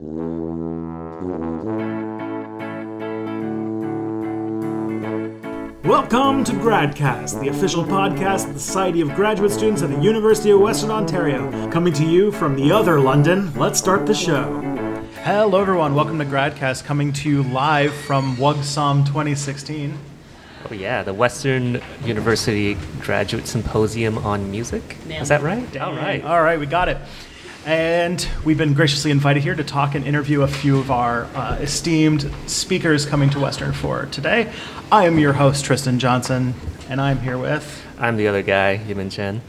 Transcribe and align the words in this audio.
Welcome 0.00 0.16
to 6.44 6.52
GradCast, 6.52 7.38
the 7.42 7.48
official 7.48 7.84
podcast 7.84 8.48
of 8.48 8.54
the 8.54 8.60
Society 8.60 9.02
of 9.02 9.14
Graduate 9.14 9.52
Students 9.52 9.82
at 9.82 9.90
the 9.90 10.00
University 10.00 10.52
of 10.52 10.60
Western 10.60 10.90
Ontario. 10.90 11.70
Coming 11.70 11.92
to 11.92 12.06
you 12.06 12.32
from 12.32 12.56
the 12.56 12.72
other 12.72 12.98
London, 12.98 13.52
let's 13.58 13.78
start 13.78 14.06
the 14.06 14.14
show. 14.14 14.62
Hello, 15.22 15.60
everyone. 15.60 15.94
Welcome 15.94 16.18
to 16.20 16.24
GradCast, 16.24 16.86
coming 16.86 17.12
to 17.12 17.28
you 17.28 17.42
live 17.42 17.92
from 17.92 18.36
WUGSOM 18.36 19.04
2016. 19.04 19.98
Oh 20.70 20.72
yeah, 20.72 21.02
the 21.02 21.12
Western 21.12 21.82
University 22.06 22.78
Graduate 23.00 23.46
Symposium 23.46 24.16
on 24.16 24.50
Music. 24.50 24.96
Is 25.10 25.28
that 25.28 25.42
right? 25.42 25.76
All 25.76 25.94
right. 25.94 26.24
All 26.24 26.40
right, 26.40 26.58
we 26.58 26.64
got 26.64 26.88
it. 26.88 26.96
And 27.66 28.26
we've 28.42 28.56
been 28.56 28.72
graciously 28.72 29.10
invited 29.10 29.42
here 29.42 29.54
to 29.54 29.62
talk 29.62 29.94
and 29.94 30.06
interview 30.06 30.40
a 30.42 30.48
few 30.48 30.78
of 30.78 30.90
our 30.90 31.24
uh, 31.34 31.58
esteemed 31.60 32.30
speakers 32.46 33.04
coming 33.04 33.28
to 33.30 33.40
Western 33.40 33.72
for 33.72 34.06
today. 34.06 34.50
I 34.90 35.04
am 35.04 35.18
your 35.18 35.34
host, 35.34 35.66
Tristan 35.66 35.98
Johnson, 35.98 36.54
and 36.88 37.02
I'm 37.02 37.20
here 37.20 37.36
with. 37.36 37.84
I'm 37.98 38.16
the 38.16 38.28
other 38.28 38.40
guy, 38.40 38.80
Yimin 38.88 39.12
Chen. 39.12 39.42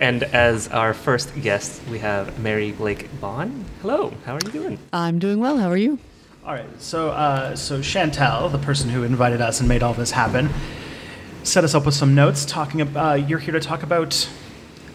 And 0.00 0.22
as 0.22 0.68
our 0.68 0.94
first 0.94 1.30
guest, 1.42 1.82
we 1.90 1.98
have 1.98 2.38
Mary 2.40 2.72
Blake 2.72 3.08
Bond. 3.20 3.66
Hello, 3.82 4.14
how 4.24 4.34
are 4.34 4.40
you 4.46 4.50
doing? 4.50 4.78
I'm 4.90 5.18
doing 5.18 5.38
well. 5.38 5.58
How 5.58 5.70
are 5.70 5.76
you? 5.76 5.98
All 6.46 6.54
right, 6.54 6.82
so 6.82 7.10
uh, 7.10 7.54
so 7.54 7.80
Chantel, 7.80 8.50
the 8.50 8.58
person 8.58 8.88
who 8.88 9.04
invited 9.04 9.42
us 9.42 9.60
and 9.60 9.68
made 9.68 9.82
all 9.82 9.92
this 9.92 10.10
happen, 10.10 10.48
set 11.42 11.64
us 11.64 11.74
up 11.74 11.84
with 11.84 11.94
some 11.94 12.14
notes. 12.14 12.46
Talking 12.46 12.80
about 12.80 13.12
uh, 13.12 13.14
you're 13.14 13.38
here 13.38 13.52
to 13.52 13.60
talk 13.60 13.82
about 13.82 14.26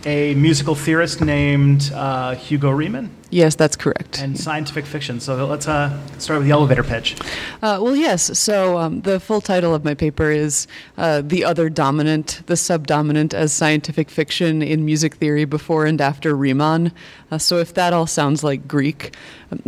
a 0.05 0.35
musical 0.35 0.75
theorist 0.75 1.21
named 1.21 1.91
uh, 1.93 2.35
Hugo 2.35 2.69
Riemann 2.69 3.09
Yes, 3.29 3.55
that's 3.55 3.75
correct. 3.75 4.19
and 4.21 4.39
scientific 4.39 4.85
fiction. 4.85 5.19
So 5.19 5.45
let's 5.45 5.67
uh, 5.67 5.91
start 6.17 6.39
with 6.39 6.47
the 6.47 6.53
elevator 6.53 6.83
pitch. 6.83 7.15
Uh, 7.61 7.79
well, 7.81 7.95
yes. 7.95 8.37
So 8.39 8.77
um, 8.77 9.01
the 9.01 9.19
full 9.19 9.41
title 9.41 9.75
of 9.75 9.83
my 9.83 9.93
paper 9.95 10.31
is 10.31 10.65
uh, 10.97 11.21
"The 11.25 11.43
Other 11.43 11.69
Dominant: 11.69 12.41
The 12.45 12.55
Subdominant 12.55 13.33
as 13.33 13.51
Scientific 13.51 14.09
Fiction 14.09 14.61
in 14.61 14.85
Music 14.85 15.15
Theory 15.15 15.43
Before 15.43 15.85
and 15.85 15.99
After 15.99 16.35
Riemann." 16.35 16.93
Uh, 17.29 17.37
so 17.37 17.57
if 17.57 17.73
that 17.73 17.91
all 17.91 18.07
sounds 18.07 18.45
like 18.45 18.65
Greek, 18.65 19.13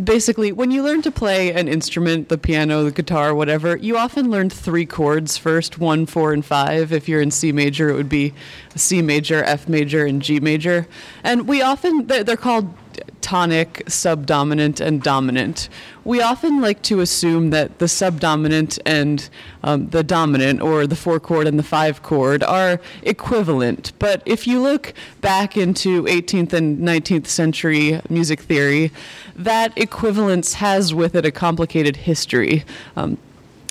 basically, 0.01 0.53
when 0.53 0.71
you 0.71 0.81
learn 0.81 1.01
to 1.01 1.11
play 1.11 1.51
an 1.51 1.67
instrument, 1.67 2.29
the 2.29 2.37
piano, 2.37 2.83
the 2.85 2.91
guitar, 2.91 3.35
whatever, 3.35 3.75
you 3.75 3.97
often 3.97 4.31
learn 4.31 4.49
three 4.49 4.85
chords 4.85 5.37
first: 5.37 5.77
one, 5.77 6.05
four, 6.05 6.31
and 6.31 6.45
five. 6.45 6.93
If 6.93 7.09
you're 7.09 7.21
in 7.21 7.31
C 7.31 7.51
major, 7.51 7.89
it 7.89 7.95
would 7.95 8.07
be 8.07 8.33
C 8.75 9.01
major, 9.01 9.43
F 9.43 9.67
major, 9.67 10.05
and 10.05 10.21
G 10.21 10.39
major. 10.39 10.87
And 11.25 11.45
we 11.45 11.61
often 11.61 12.07
they're 12.07 12.37
called 12.37 12.73
tonic, 13.21 13.83
subdominant, 13.87 14.79
and 14.79 15.01
dominant. 15.01 15.69
We 16.03 16.21
often 16.21 16.61
like 16.61 16.81
to 16.83 17.01
assume 17.01 17.51
that 17.51 17.79
the 17.79 17.87
subdominant 17.87 18.79
and 18.85 19.29
um, 19.63 19.89
the 19.89 20.03
dominant, 20.03 20.61
or 20.61 20.87
the 20.87 20.95
four 20.95 21.19
chord 21.19 21.47
and 21.47 21.59
the 21.59 21.63
five 21.63 22.01
chord, 22.01 22.43
are 22.43 22.79
equivalent. 23.03 23.91
But 23.99 24.23
if 24.25 24.47
you 24.47 24.61
look 24.61 24.93
back 25.21 25.57
into 25.57 26.03
18th 26.03 26.53
and 26.53 26.79
19th 26.79 27.27
century 27.27 28.01
music 28.09 28.41
theory, 28.41 28.91
that 29.35 29.77
equivalence 29.77 30.55
has 30.55 30.93
with 30.93 31.15
it 31.15 31.25
a 31.25 31.31
complicated 31.31 31.95
history. 31.95 32.63
Um, 32.95 33.17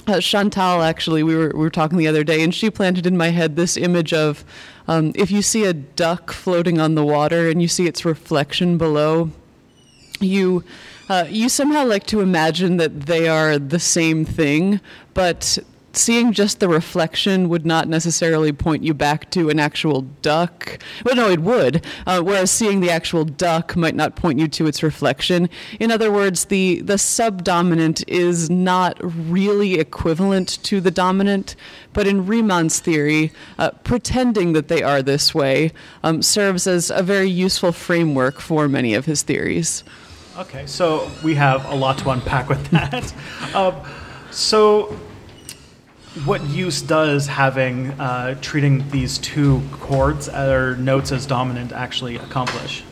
uh, 0.09 0.21
Chantal, 0.21 0.83
actually, 0.83 1.23
we 1.23 1.37
were 1.37 1.53
we 1.55 1.61
were 1.61 1.71
talking 1.71 1.99
the 1.99 2.09
other 2.09 2.25
day, 2.25 2.43
and 2.43 2.55
she 2.55 2.71
planted 2.71 3.07
in 3.07 3.17
my 3.17 3.29
head 3.29 3.57
this 3.57 3.77
image 3.77 4.13
of 4.13 4.45
um, 4.87 5.13
if 5.15 5.31
you 5.31 5.43
see 5.43 5.65
a 5.65 5.73
duck 5.73 6.33
floating 6.33 6.81
on 6.81 6.95
the 6.95 7.05
water 7.05 7.49
and 7.49 7.61
you 7.61 7.69
see 7.69 7.87
its 7.87 8.05
reflection 8.05 8.79
below, 8.79 9.31
you 10.21 10.65
uh, 11.09 11.27
you 11.29 11.49
somehow 11.49 11.85
like 11.85 12.07
to 12.07 12.21
imagine 12.21 12.77
that 12.79 13.03
they 13.03 13.29
are 13.29 13.59
the 13.59 13.79
same 13.79 14.25
thing, 14.25 14.81
but 15.15 15.59
seeing 15.99 16.33
just 16.33 16.61
the 16.61 16.69
reflection 16.69 17.49
would 17.49 17.67
not 17.67 17.89
necessarily 17.89 18.53
point 18.53 18.83
you 18.83 18.95
back 18.95 19.31
to 19.31 19.51
an 19.51 19.59
actual 19.59 20.03
duck. 20.23 20.79
Well, 21.05 21.17
no, 21.17 21.29
it 21.29 21.41
would. 21.41 21.85
Uh, 22.07 22.23
whereas 22.23 22.51
seeing 22.51 22.81
the 22.81 22.91
actual 22.91 23.25
duck 23.25 23.77
might 23.77 23.95
not 23.95 24.17
point 24.17 24.39
you 24.39 24.49
to 24.49 24.67
its 24.67 24.83
reflection. 24.83 25.49
In 25.81 25.91
other 25.91 26.11
words, 26.11 26.47
the 26.47 26.81
the 26.81 26.99
subdominant 26.99 28.05
is 28.09 28.49
not 28.49 28.97
really 29.03 29.75
equivalent 29.75 30.63
to 30.65 30.81
the 30.81 30.91
dominant, 30.91 31.57
but 31.93 32.07
in 32.07 32.27
Riemann's 32.27 32.81
theory, 32.81 33.33
uh, 33.59 33.71
pretending 33.85 34.53
that 34.53 34.69
they 34.69 34.83
are 34.83 35.03
this 35.03 35.35
way 35.35 35.73
um, 36.03 36.23
serves 36.23 36.67
as 36.67 36.91
a 36.91 37.03
very 37.03 37.29
useful 37.29 37.73
framework 37.73 38.41
for 38.41 38.69
many 38.69 38.95
of 38.95 39.07
his 39.07 39.23
theories. 39.23 39.85
Okay, 40.39 40.67
so 40.67 41.11
we 41.25 41.35
have 41.35 41.65
a 41.65 41.75
lot 41.75 41.99
to 41.99 42.11
unpack 42.11 42.49
with 42.49 42.65
that. 42.71 43.13
um, 43.55 43.75
so, 44.31 44.97
what 46.25 46.43
use 46.49 46.83
does 46.83 47.27
having 47.27 47.91
uh, 48.01 48.35
treating 48.41 48.89
these 48.91 49.19
two 49.19 49.63
chords 49.73 50.29
or 50.29 50.77
notes 50.77 51.13
as 51.13 51.27
dominant 51.27 51.73
actually 51.73 52.17
accomplish? 52.17 52.83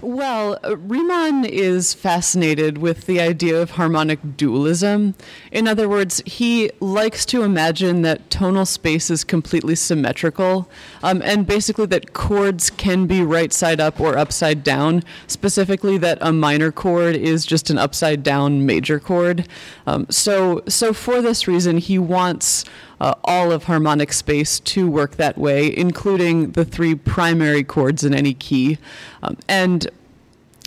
Well, 0.00 0.58
uh, 0.64 0.76
Riemann 0.76 1.44
is 1.44 1.94
fascinated 1.94 2.78
with 2.78 3.06
the 3.06 3.20
idea 3.20 3.60
of 3.60 3.72
harmonic 3.72 4.36
dualism. 4.36 5.14
In 5.50 5.66
other 5.68 5.88
words, 5.88 6.22
he 6.26 6.70
likes 6.80 7.24
to 7.26 7.42
imagine 7.42 8.02
that 8.02 8.30
tonal 8.30 8.66
space 8.66 9.10
is 9.10 9.24
completely 9.24 9.74
symmetrical, 9.74 10.68
um, 11.02 11.22
and 11.22 11.46
basically 11.46 11.86
that 11.86 12.12
chords 12.12 12.70
can 12.70 13.06
be 13.06 13.22
right 13.22 13.52
side 13.52 13.80
up 13.80 14.00
or 14.00 14.16
upside 14.18 14.62
down. 14.62 15.02
Specifically, 15.26 15.98
that 15.98 16.18
a 16.20 16.32
minor 16.32 16.72
chord 16.72 17.16
is 17.16 17.46
just 17.46 17.70
an 17.70 17.78
upside 17.78 18.22
down 18.22 18.66
major 18.66 18.98
chord. 18.98 19.48
Um, 19.86 20.06
so, 20.10 20.62
so 20.68 20.92
for 20.92 21.22
this 21.22 21.48
reason, 21.48 21.78
he 21.78 21.98
wants 21.98 22.64
uh, 23.00 23.14
all 23.24 23.52
of 23.52 23.64
harmonic 23.64 24.12
space 24.12 24.60
to 24.60 24.88
work 24.88 25.16
that 25.16 25.36
way, 25.36 25.76
including 25.76 26.52
the 26.52 26.64
three 26.64 26.94
primary 26.94 27.64
chords 27.64 28.04
in 28.04 28.14
any 28.14 28.34
key. 28.34 28.78
Um, 29.22 29.36
and 29.48 29.88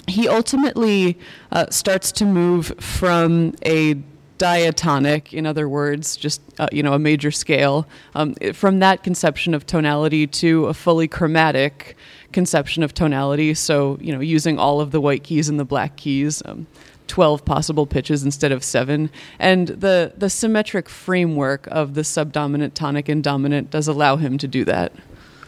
he 0.07 0.27
ultimately 0.27 1.17
uh, 1.51 1.67
starts 1.69 2.11
to 2.13 2.25
move 2.25 2.67
from 2.79 3.53
a 3.65 3.95
diatonic, 4.37 5.33
in 5.33 5.45
other 5.45 5.69
words, 5.69 6.17
just 6.17 6.41
uh, 6.57 6.67
you 6.71 6.81
know 6.81 6.93
a 6.93 6.99
major 6.99 7.29
scale, 7.29 7.87
um, 8.15 8.33
from 8.53 8.79
that 8.79 9.03
conception 9.03 9.53
of 9.53 9.65
tonality 9.65 10.25
to 10.25 10.65
a 10.65 10.73
fully 10.73 11.07
chromatic 11.07 11.95
conception 12.31 12.81
of 12.81 12.93
tonality. 12.93 13.53
So 13.53 13.97
you 14.01 14.11
know, 14.11 14.19
using 14.19 14.57
all 14.57 14.81
of 14.81 14.91
the 14.91 15.01
white 15.01 15.23
keys 15.23 15.49
and 15.49 15.59
the 15.59 15.65
black 15.65 15.95
keys. 15.97 16.41
Um, 16.45 16.65
12 17.09 17.43
possible 17.43 17.85
pitches 17.85 18.23
instead 18.23 18.51
of 18.51 18.63
seven. 18.63 19.09
And 19.37 19.67
the, 19.67 20.13
the 20.15 20.29
symmetric 20.29 20.87
framework 20.87 21.67
of 21.67 21.93
the 21.95 22.03
subdominant, 22.03 22.75
tonic, 22.75 23.09
and 23.09 23.23
dominant 23.23 23.69
does 23.69 23.87
allow 23.87 24.15
him 24.15 24.37
to 24.37 24.47
do 24.47 24.63
that. 24.65 24.93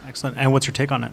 Excellent. 0.06 0.36
And 0.36 0.52
what's 0.52 0.66
your 0.66 0.74
take 0.74 0.92
on 0.92 1.04
it? 1.04 1.12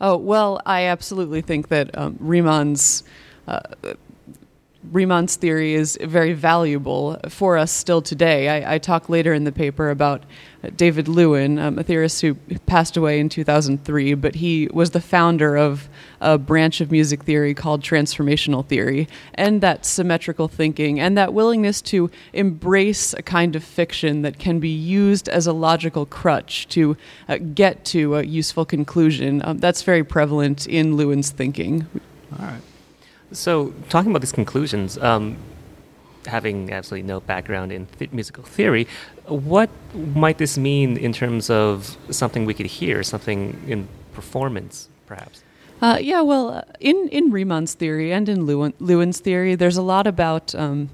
Oh, 0.00 0.16
well, 0.16 0.60
I 0.66 0.84
absolutely 0.84 1.40
think 1.40 1.68
that 1.68 1.96
um, 1.96 2.16
Riemann's. 2.20 3.02
Uh, 3.48 3.60
Riemann's 4.88 5.36
theory 5.36 5.74
is 5.74 5.98
very 6.00 6.32
valuable 6.32 7.18
for 7.28 7.58
us 7.58 7.70
still 7.70 8.00
today. 8.00 8.48
I, 8.48 8.74
I 8.74 8.78
talk 8.78 9.10
later 9.10 9.34
in 9.34 9.44
the 9.44 9.52
paper 9.52 9.90
about 9.90 10.22
David 10.74 11.06
Lewin, 11.06 11.58
um, 11.58 11.78
a 11.78 11.82
theorist 11.82 12.22
who 12.22 12.34
passed 12.64 12.96
away 12.96 13.20
in 13.20 13.28
2003, 13.28 14.14
but 14.14 14.36
he 14.36 14.68
was 14.72 14.90
the 14.90 15.00
founder 15.00 15.56
of 15.56 15.88
a 16.22 16.38
branch 16.38 16.80
of 16.80 16.90
music 16.90 17.24
theory 17.24 17.52
called 17.52 17.82
transformational 17.82 18.66
theory, 18.66 19.06
and 19.34 19.60
that 19.60 19.84
symmetrical 19.84 20.48
thinking 20.48 20.98
and 20.98 21.16
that 21.16 21.34
willingness 21.34 21.82
to 21.82 22.10
embrace 22.32 23.12
a 23.14 23.22
kind 23.22 23.56
of 23.56 23.62
fiction 23.62 24.22
that 24.22 24.38
can 24.38 24.60
be 24.60 24.68
used 24.68 25.28
as 25.28 25.46
a 25.46 25.52
logical 25.52 26.06
crutch 26.06 26.66
to 26.68 26.96
uh, 27.28 27.36
get 27.54 27.84
to 27.84 28.16
a 28.16 28.22
useful 28.22 28.64
conclusion. 28.64 29.42
Um, 29.44 29.58
that's 29.58 29.82
very 29.82 30.04
prevalent 30.04 30.66
in 30.66 30.96
Lewin's 30.96 31.30
thinking. 31.30 31.86
All 32.38 32.46
right. 32.46 32.60
So, 33.32 33.72
talking 33.88 34.10
about 34.10 34.22
these 34.22 34.32
conclusions, 34.32 34.98
um, 34.98 35.36
having 36.26 36.72
absolutely 36.72 37.06
no 37.06 37.20
background 37.20 37.72
in 37.72 37.86
th- 37.98 38.12
musical 38.12 38.44
theory, 38.44 38.86
what 39.26 39.70
might 40.14 40.38
this 40.38 40.58
mean 40.58 40.96
in 40.96 41.12
terms 41.12 41.48
of 41.50 41.96
something 42.10 42.44
we 42.44 42.54
could 42.54 42.66
hear, 42.66 43.02
something 43.02 43.62
in 43.66 43.88
performance, 44.12 44.88
perhaps? 45.06 45.42
Uh, 45.80 45.98
yeah, 46.00 46.20
well, 46.20 46.50
uh, 46.50 46.62
in 46.80 47.08
in 47.08 47.30
Riemann's 47.30 47.74
theory 47.74 48.12
and 48.12 48.28
in 48.28 48.44
Lewin, 48.44 48.74
Lewin's 48.80 49.20
theory, 49.20 49.54
there's 49.54 49.76
a 49.78 49.82
lot 49.82 50.06
about. 50.06 50.54
Um, 50.54 50.90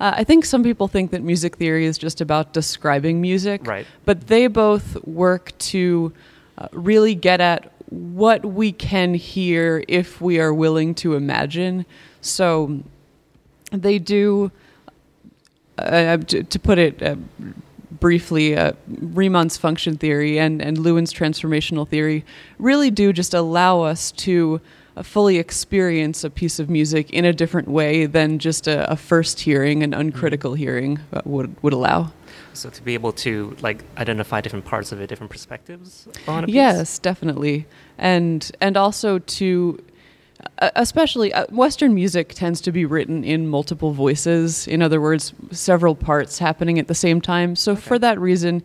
uh, 0.00 0.12
I 0.14 0.22
think 0.22 0.44
some 0.44 0.62
people 0.62 0.86
think 0.86 1.10
that 1.10 1.22
music 1.22 1.56
theory 1.56 1.84
is 1.84 1.98
just 1.98 2.20
about 2.20 2.52
describing 2.52 3.20
music, 3.20 3.66
Right. 3.66 3.84
But 4.04 4.28
they 4.28 4.46
both 4.46 4.96
work 5.04 5.58
to 5.58 6.12
uh, 6.56 6.68
really 6.70 7.16
get 7.16 7.40
at 7.40 7.72
what 7.90 8.44
we 8.44 8.72
can 8.72 9.14
hear 9.14 9.84
if 9.88 10.20
we 10.20 10.38
are 10.40 10.52
willing 10.52 10.94
to 10.96 11.14
imagine. 11.14 11.86
So 12.20 12.82
they 13.72 13.98
do. 13.98 14.50
Uh, 15.78 16.16
to, 16.16 16.42
to 16.42 16.58
put 16.58 16.76
it 16.76 17.00
uh, 17.00 17.14
briefly, 18.00 18.56
uh, 18.56 18.72
Riemann's 18.90 19.56
function 19.56 19.96
theory 19.96 20.36
and, 20.36 20.60
and 20.60 20.76
Lewin's 20.76 21.12
transformational 21.12 21.86
theory 21.86 22.24
really 22.58 22.90
do 22.90 23.12
just 23.12 23.32
allow 23.32 23.82
us 23.82 24.10
to 24.12 24.60
fully 25.02 25.38
experience 25.38 26.24
a 26.24 26.30
piece 26.30 26.58
of 26.58 26.68
music 26.68 27.10
in 27.10 27.24
a 27.24 27.32
different 27.32 27.68
way 27.68 28.06
than 28.06 28.38
just 28.38 28.66
a, 28.66 28.90
a 28.90 28.96
first 28.96 29.40
hearing, 29.40 29.82
an 29.82 29.94
uncritical 29.94 30.54
hearing 30.54 30.98
uh, 31.12 31.22
would 31.24 31.54
would 31.62 31.72
allow. 31.72 32.12
So 32.58 32.70
to 32.70 32.82
be 32.82 32.94
able 32.94 33.12
to 33.12 33.56
like 33.60 33.84
identify 33.96 34.40
different 34.40 34.64
parts 34.64 34.92
of 34.92 35.00
it, 35.00 35.06
different 35.08 35.30
perspectives 35.30 36.08
on 36.26 36.44
a 36.44 36.46
piece. 36.46 36.54
Yes, 36.54 36.98
definitely, 36.98 37.66
and 37.96 38.50
and 38.60 38.76
also 38.76 39.18
to. 39.18 39.82
uh, 40.58 40.70
Especially, 40.76 41.32
uh, 41.32 41.46
Western 41.50 41.94
music 41.94 42.34
tends 42.34 42.60
to 42.62 42.72
be 42.72 42.84
written 42.84 43.24
in 43.24 43.48
multiple 43.48 43.92
voices. 43.92 44.66
In 44.68 44.82
other 44.82 45.00
words, 45.00 45.32
several 45.50 45.94
parts 45.94 46.38
happening 46.38 46.78
at 46.78 46.86
the 46.88 46.94
same 46.94 47.20
time. 47.20 47.56
So, 47.56 47.74
for 47.76 47.98
that 47.98 48.18
reason, 48.20 48.62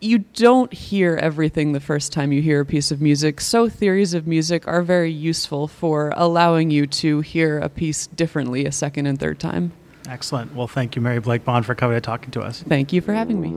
you 0.00 0.18
don't 0.18 0.72
hear 0.72 1.16
everything 1.16 1.72
the 1.72 1.80
first 1.80 2.12
time 2.12 2.32
you 2.32 2.42
hear 2.42 2.60
a 2.60 2.66
piece 2.66 2.90
of 2.90 3.00
music. 3.00 3.40
So, 3.40 3.68
theories 3.68 4.14
of 4.14 4.26
music 4.26 4.66
are 4.66 4.82
very 4.82 5.12
useful 5.12 5.68
for 5.68 6.12
allowing 6.16 6.70
you 6.70 6.86
to 7.02 7.20
hear 7.20 7.58
a 7.58 7.68
piece 7.68 8.08
differently 8.08 8.64
a 8.66 8.72
second 8.72 9.06
and 9.06 9.18
third 9.18 9.38
time. 9.38 9.72
Excellent. 10.08 10.54
Well, 10.54 10.66
thank 10.68 10.96
you, 10.96 11.02
Mary 11.02 11.20
Blake 11.20 11.44
Bond, 11.44 11.64
for 11.64 11.74
coming 11.74 11.94
and 11.94 12.04
talking 12.04 12.30
to 12.32 12.40
us. 12.40 12.62
Thank 12.62 12.92
you 12.92 13.00
for 13.00 13.12
having 13.14 13.40
me. 13.40 13.48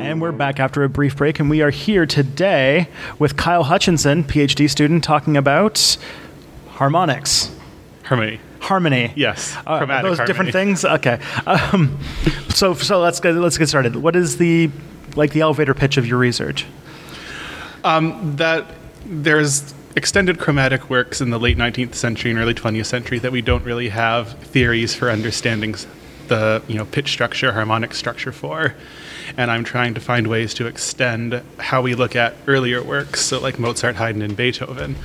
And 0.00 0.20
we're 0.20 0.32
back 0.32 0.60
after 0.60 0.84
a 0.84 0.88
brief 0.88 1.16
break, 1.16 1.40
and 1.40 1.50
we 1.50 1.60
are 1.62 1.70
here 1.70 2.06
today 2.06 2.88
with 3.18 3.36
Kyle 3.36 3.64
Hutchinson, 3.64 4.24
PhD 4.24 4.70
student, 4.70 5.02
talking 5.04 5.36
about 5.36 5.96
harmonics, 6.68 7.50
Harmony. 8.04 8.40
harmony. 8.60 9.12
Yes. 9.16 9.56
Uh, 9.66 9.78
chromatic 9.78 10.04
those 10.04 10.16
harmony. 10.18 10.26
different 10.26 10.52
things. 10.52 10.84
Okay. 10.84 11.20
Um, 11.46 11.98
so 12.50 12.74
so 12.74 13.00
let's 13.00 13.20
get 13.20 13.34
let's 13.34 13.58
get 13.58 13.68
started. 13.68 13.96
What 13.96 14.14
is 14.16 14.36
the 14.38 14.70
like 15.16 15.32
the 15.32 15.40
elevator 15.40 15.74
pitch 15.74 15.96
of 15.96 16.06
your 16.06 16.18
research? 16.18 16.64
That 17.82 18.66
there's 19.04 19.74
extended 19.96 20.38
chromatic 20.38 20.88
works 20.90 21.20
in 21.20 21.30
the 21.30 21.38
late 21.38 21.56
19th 21.56 21.94
century 21.94 22.30
and 22.30 22.38
early 22.38 22.54
20th 22.54 22.86
century 22.86 23.18
that 23.18 23.32
we 23.32 23.42
don't 23.42 23.64
really 23.64 23.88
have 23.88 24.34
theories 24.38 24.94
for 24.94 25.10
understanding 25.10 25.74
the 26.28 26.62
you 26.68 26.74
know 26.74 26.84
pitch 26.84 27.10
structure, 27.10 27.52
harmonic 27.52 27.94
structure 27.94 28.32
for. 28.32 28.74
And 29.36 29.50
I'm 29.50 29.64
trying 29.64 29.94
to 29.94 30.00
find 30.00 30.26
ways 30.26 30.54
to 30.54 30.66
extend 30.66 31.42
how 31.58 31.82
we 31.82 31.94
look 31.94 32.16
at 32.16 32.34
earlier 32.46 32.82
works, 32.82 33.20
so 33.20 33.38
like 33.40 33.58
Mozart, 33.58 33.96
Haydn, 33.96 34.22
and 34.22 34.36
Beethoven, 34.36 34.96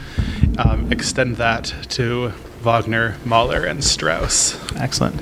um, 0.57 0.91
extend 0.91 1.37
that 1.37 1.73
to 1.89 2.29
Wagner, 2.61 3.17
Mahler, 3.25 3.65
and 3.65 3.83
Strauss. 3.83 4.57
Excellent. 4.75 5.21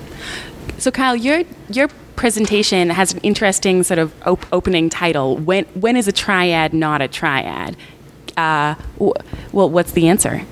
So, 0.78 0.92
Kyle, 0.92 1.16
your 1.16 1.44
your 1.70 1.88
presentation 2.16 2.90
has 2.90 3.14
an 3.14 3.20
interesting 3.22 3.82
sort 3.84 3.98
of 3.98 4.14
op- 4.28 4.46
opening 4.54 4.90
title. 4.90 5.38
When 5.38 5.66
when 5.74 5.96
is 5.98 6.08
a 6.08 6.12
triad 6.12 6.74
not 6.74 7.02
a 7.02 7.08
triad? 7.08 7.76
Uh, 8.38 8.76
w- 8.96 9.14
well, 9.52 9.70
what's 9.70 9.92
the 9.92 10.08
answer? 10.08 10.46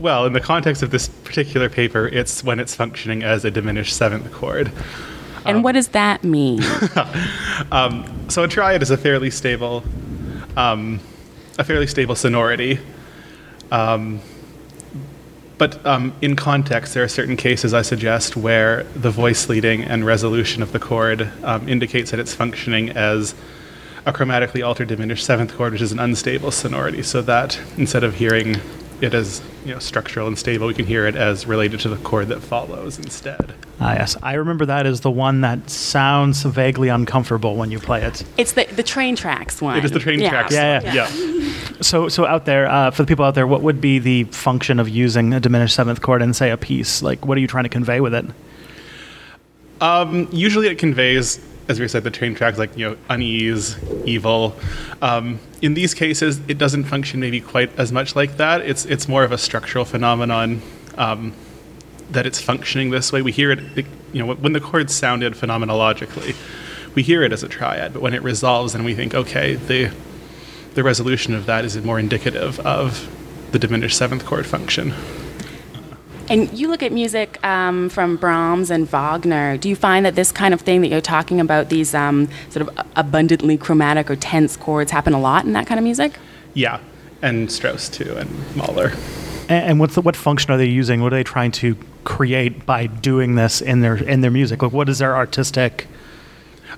Well, 0.00 0.26
in 0.26 0.32
the 0.32 0.40
context 0.40 0.82
of 0.82 0.90
this 0.90 1.08
particular 1.08 1.68
paper, 1.68 2.08
it's 2.08 2.42
when 2.42 2.58
it's 2.60 2.74
functioning 2.74 3.22
as 3.22 3.44
a 3.44 3.50
diminished 3.50 3.96
seventh 3.96 4.32
chord. 4.32 4.72
And 5.44 5.64
what 5.64 5.72
does 5.72 5.88
that 5.88 6.24
mean? 6.24 6.60
So 8.28 8.44
a 8.44 8.48
triad 8.48 8.80
is 8.80 8.90
a 8.90 8.96
fairly 8.96 9.30
stable, 9.30 9.84
um, 10.56 11.00
a 11.58 11.64
fairly 11.64 11.86
stable 11.86 12.14
sonority. 12.14 12.78
Um, 13.70 14.22
but 15.58 15.84
um, 15.84 16.14
in 16.22 16.34
context, 16.34 16.94
there 16.94 17.04
are 17.04 17.08
certain 17.08 17.36
cases 17.36 17.74
I 17.74 17.82
suggest 17.82 18.34
where 18.34 18.84
the 18.96 19.10
voice 19.10 19.50
leading 19.50 19.82
and 19.82 20.06
resolution 20.06 20.62
of 20.62 20.72
the 20.72 20.78
chord 20.78 21.30
um, 21.44 21.68
indicates 21.68 22.10
that 22.10 22.20
it's 22.20 22.34
functioning 22.34 22.88
as 22.88 23.34
a 24.06 24.12
chromatically 24.12 24.66
altered 24.66 24.88
diminished 24.88 25.24
seventh 25.24 25.54
chord, 25.56 25.72
which 25.72 25.82
is 25.82 25.92
an 25.92 25.98
unstable 25.98 26.50
sonority. 26.50 27.02
So 27.02 27.22
that 27.22 27.60
instead 27.76 28.04
of 28.04 28.14
hearing 28.14 28.56
it 29.00 29.14
as 29.14 29.42
you 29.64 29.72
know 29.72 29.78
structural 29.80 30.26
and 30.28 30.38
stable, 30.38 30.66
we 30.66 30.74
can 30.74 30.86
hear 30.86 31.06
it 31.06 31.16
as 31.16 31.46
related 31.46 31.80
to 31.80 31.88
the 31.88 31.96
chord 31.98 32.28
that 32.28 32.40
follows 32.40 32.98
instead. 32.98 33.54
Ah, 33.80 33.94
yes. 33.94 34.16
I 34.22 34.34
remember 34.34 34.64
that 34.66 34.86
as 34.86 35.00
the 35.00 35.10
one 35.10 35.40
that 35.40 35.68
sounds 35.68 36.42
vaguely 36.44 36.88
uncomfortable 36.88 37.56
when 37.56 37.72
you 37.72 37.80
play 37.80 38.02
it. 38.02 38.22
it's 38.38 38.52
the 38.52 38.64
the 38.66 38.82
train 38.84 39.16
tracks 39.16 39.60
one. 39.60 39.76
It 39.76 39.84
is 39.84 39.90
the 39.90 39.98
train 39.98 40.20
Yeah. 40.20 40.30
tracks. 40.30 40.52
Yeah, 40.54 40.80
yeah. 40.84 40.92
yeah. 40.92 41.52
So, 41.80 42.08
so 42.08 42.26
out 42.26 42.44
there, 42.44 42.70
uh, 42.70 42.92
for 42.92 43.02
the 43.02 43.08
people 43.08 43.24
out 43.24 43.34
there, 43.34 43.46
what 43.46 43.62
would 43.62 43.80
be 43.80 43.98
the 43.98 44.22
function 44.24 44.78
of 44.78 44.88
using 44.88 45.34
a 45.34 45.40
diminished 45.40 45.74
seventh 45.74 46.00
chord 46.00 46.22
in, 46.22 46.32
say, 46.32 46.50
a 46.50 46.56
piece? 46.56 47.02
Like, 47.02 47.26
what 47.26 47.36
are 47.36 47.40
you 47.40 47.48
trying 47.48 47.64
to 47.64 47.68
convey 47.70 47.98
with 48.00 48.14
it? 48.14 48.24
Um, 49.80 50.28
usually 50.30 50.68
it 50.68 50.78
conveys, 50.78 51.40
as 51.68 51.78
we 51.80 51.86
said, 51.88 52.04
the 52.04 52.10
train 52.10 52.34
tracks 52.34 52.58
like 52.58 52.76
you 52.76 52.90
know 52.90 52.96
unease, 53.08 53.76
evil. 54.04 54.54
Um, 55.00 55.38
in 55.60 55.74
these 55.74 55.94
cases, 55.94 56.40
it 56.48 56.58
doesn't 56.58 56.84
function 56.84 57.20
maybe 57.20 57.40
quite 57.40 57.76
as 57.78 57.92
much 57.92 58.16
like 58.16 58.36
that. 58.38 58.62
It's 58.62 58.84
it's 58.86 59.08
more 59.08 59.24
of 59.24 59.32
a 59.32 59.38
structural 59.38 59.84
phenomenon 59.84 60.60
um, 60.96 61.32
that 62.10 62.26
it's 62.26 62.40
functioning 62.40 62.90
this 62.90 63.12
way. 63.12 63.22
We 63.22 63.32
hear 63.32 63.50
it, 63.52 63.60
it- 63.78 63.86
you 64.12 64.18
know, 64.22 64.34
when 64.34 64.52
the 64.52 64.60
chords 64.60 64.94
sounded 64.94 65.32
phenomenologically, 65.32 66.36
we 66.94 67.02
hear 67.02 67.22
it 67.22 67.32
as 67.32 67.42
a 67.42 67.48
triad. 67.48 67.94
But 67.94 68.02
when 68.02 68.12
it 68.12 68.22
resolves, 68.22 68.74
then 68.74 68.84
we 68.84 68.94
think, 68.94 69.14
okay, 69.14 69.54
the 69.54 69.90
the 70.74 70.82
resolution 70.82 71.34
of 71.34 71.46
that 71.46 71.64
is 71.64 71.76
more 71.82 71.98
indicative 71.98 72.60
of 72.60 73.08
the 73.52 73.58
diminished 73.58 73.96
seventh 73.96 74.26
chord 74.26 74.46
function. 74.46 74.92
And 76.28 76.52
you 76.58 76.68
look 76.68 76.82
at 76.82 76.92
music 76.92 77.44
um, 77.44 77.88
from 77.88 78.16
Brahms 78.16 78.70
and 78.70 78.88
Wagner. 78.88 79.56
Do 79.56 79.68
you 79.68 79.76
find 79.76 80.06
that 80.06 80.14
this 80.14 80.32
kind 80.32 80.54
of 80.54 80.60
thing 80.60 80.80
that 80.80 80.88
you're 80.88 81.00
talking 81.00 81.40
about, 81.40 81.68
these 81.68 81.94
um, 81.94 82.28
sort 82.50 82.68
of 82.68 82.86
abundantly 82.96 83.58
chromatic 83.58 84.10
or 84.10 84.16
tense 84.16 84.56
chords, 84.56 84.90
happen 84.90 85.12
a 85.12 85.20
lot 85.20 85.44
in 85.44 85.52
that 85.52 85.66
kind 85.66 85.78
of 85.78 85.84
music? 85.84 86.18
Yeah, 86.54 86.80
and 87.20 87.50
Strauss 87.50 87.88
too, 87.88 88.16
and 88.16 88.56
Mahler. 88.56 88.92
And, 89.48 89.70
and 89.70 89.80
what's 89.80 89.94
the, 89.94 90.00
what 90.00 90.16
function 90.16 90.50
are 90.52 90.56
they 90.56 90.66
using? 90.66 91.02
What 91.02 91.12
are 91.12 91.16
they 91.16 91.24
trying 91.24 91.52
to 91.52 91.76
create 92.04 92.66
by 92.66 92.86
doing 92.86 93.34
this 93.34 93.60
in 93.60 93.80
their 93.80 93.96
in 93.96 94.20
their 94.20 94.30
music? 94.30 94.62
Like, 94.62 94.72
what 94.72 94.88
is 94.88 94.98
their 94.98 95.16
artistic? 95.16 95.86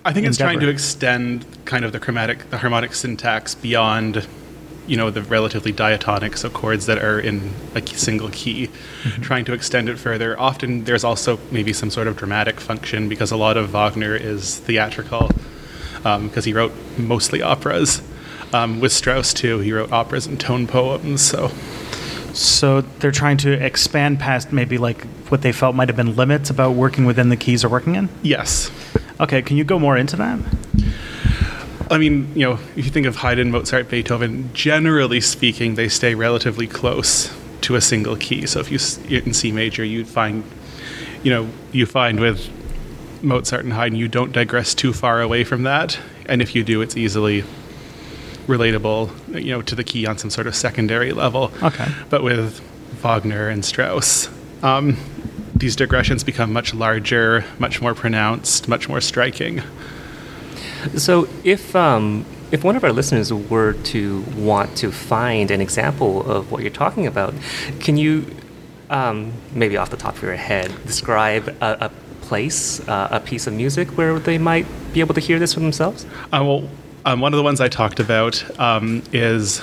I 0.04 0.12
think 0.12 0.26
it's 0.26 0.36
trying 0.36 0.60
to 0.60 0.68
extend 0.68 1.46
kind 1.64 1.84
of 1.84 1.92
the 1.92 2.00
chromatic, 2.00 2.50
the 2.50 2.58
harmonic 2.58 2.94
syntax 2.94 3.54
beyond, 3.54 4.26
you 4.86 4.96
know, 4.96 5.10
the 5.10 5.22
relatively 5.22 5.72
diatonic, 5.72 6.36
so 6.36 6.50
chords 6.50 6.86
that 6.86 6.98
are 6.98 7.18
in 7.18 7.52
a 7.74 7.86
single 7.86 8.28
key. 8.30 8.68
Trying 9.22 9.44
to 9.46 9.52
extend 9.52 9.88
it 9.88 9.98
further. 9.98 10.38
Often 10.38 10.84
there's 10.84 11.04
also 11.04 11.38
maybe 11.50 11.72
some 11.72 11.90
sort 11.90 12.06
of 12.06 12.16
dramatic 12.16 12.60
function 12.60 13.08
because 13.08 13.30
a 13.30 13.36
lot 13.36 13.56
of 13.56 13.70
Wagner 13.70 14.14
is 14.14 14.58
theatrical, 14.58 15.30
because 16.02 16.44
he 16.44 16.52
wrote 16.52 16.72
mostly 16.98 17.40
operas. 17.42 18.02
Um, 18.52 18.78
with 18.80 18.92
Strauss 18.92 19.32
too, 19.34 19.58
he 19.60 19.72
wrote 19.72 19.90
operas 19.90 20.26
and 20.26 20.38
tone 20.38 20.66
poems. 20.66 21.22
So 21.22 21.48
So 22.34 22.82
they're 22.82 23.10
trying 23.10 23.36
to 23.38 23.52
expand 23.52 24.20
past 24.20 24.52
maybe 24.52 24.76
like 24.78 25.04
what 25.30 25.42
they 25.42 25.50
felt 25.52 25.74
might 25.74 25.88
have 25.88 25.96
been 25.96 26.14
limits 26.14 26.50
about 26.50 26.72
working 26.74 27.04
within 27.04 27.30
the 27.30 27.36
keys 27.36 27.62
they're 27.62 27.70
working 27.70 27.94
in. 27.94 28.08
yes, 28.22 28.70
Okay, 29.20 29.42
can 29.42 29.56
you 29.56 29.62
go 29.64 29.78
more 29.78 29.96
into 29.96 30.16
that? 30.16 30.38
I 31.94 31.98
mean, 31.98 32.32
you 32.34 32.44
know, 32.44 32.58
if 32.74 32.84
you 32.84 32.90
think 32.90 33.06
of 33.06 33.14
Haydn, 33.14 33.52
Mozart, 33.52 33.88
Beethoven, 33.88 34.52
generally 34.52 35.20
speaking, 35.20 35.76
they 35.76 35.88
stay 35.88 36.16
relatively 36.16 36.66
close 36.66 37.32
to 37.60 37.76
a 37.76 37.80
single 37.80 38.16
key. 38.16 38.46
So 38.46 38.58
if 38.58 38.68
you 38.68 39.16
in 39.16 39.32
C 39.32 39.52
major, 39.52 39.84
you'd 39.84 40.08
find, 40.08 40.42
you 41.22 41.30
know, 41.30 41.48
you 41.70 41.86
find 41.86 42.18
with 42.18 42.50
Mozart 43.22 43.62
and 43.62 43.72
Haydn, 43.72 43.96
you 43.96 44.08
don't 44.08 44.32
digress 44.32 44.74
too 44.74 44.92
far 44.92 45.22
away 45.22 45.44
from 45.44 45.62
that, 45.62 46.00
and 46.26 46.42
if 46.42 46.56
you 46.56 46.64
do, 46.64 46.82
it's 46.82 46.96
easily 46.96 47.44
relatable, 48.48 49.12
you 49.40 49.52
know, 49.52 49.62
to 49.62 49.76
the 49.76 49.84
key 49.84 50.04
on 50.04 50.18
some 50.18 50.30
sort 50.30 50.48
of 50.48 50.56
secondary 50.56 51.12
level. 51.12 51.52
Okay. 51.62 51.86
But 52.10 52.24
with 52.24 52.58
Wagner 53.04 53.48
and 53.48 53.64
Strauss, 53.64 54.28
um, 54.64 54.96
these 55.54 55.76
digressions 55.76 56.24
become 56.24 56.52
much 56.52 56.74
larger, 56.74 57.44
much 57.60 57.80
more 57.80 57.94
pronounced, 57.94 58.66
much 58.66 58.88
more 58.88 59.00
striking. 59.00 59.62
So 60.96 61.28
if 61.44 61.74
um, 61.76 62.24
if 62.52 62.62
one 62.64 62.76
of 62.76 62.84
our 62.84 62.92
listeners 62.92 63.32
were 63.32 63.72
to 63.72 64.20
want 64.36 64.76
to 64.78 64.92
find 64.92 65.50
an 65.50 65.60
example 65.60 66.28
of 66.30 66.50
what 66.52 66.62
you're 66.62 66.70
talking 66.70 67.06
about, 67.06 67.34
can 67.80 67.96
you 67.96 68.26
um, 68.90 69.32
maybe 69.52 69.76
off 69.76 69.90
the 69.90 69.96
top 69.96 70.16
of 70.16 70.22
your 70.22 70.36
head 70.36 70.70
describe 70.86 71.48
a, 71.60 71.86
a 71.86 71.90
place, 72.20 72.86
uh, 72.88 73.08
a 73.10 73.20
piece 73.20 73.46
of 73.46 73.52
music 73.54 73.88
where 73.98 74.18
they 74.18 74.38
might 74.38 74.66
be 74.92 75.00
able 75.00 75.14
to 75.14 75.20
hear 75.20 75.38
this 75.38 75.54
for 75.54 75.60
themselves? 75.60 76.04
Uh, 76.32 76.42
well, 76.44 76.68
um, 77.04 77.20
one 77.20 77.32
of 77.34 77.36
the 77.36 77.42
ones 77.42 77.60
I 77.60 77.68
talked 77.68 78.00
about 78.00 78.42
um, 78.60 79.02
is 79.12 79.60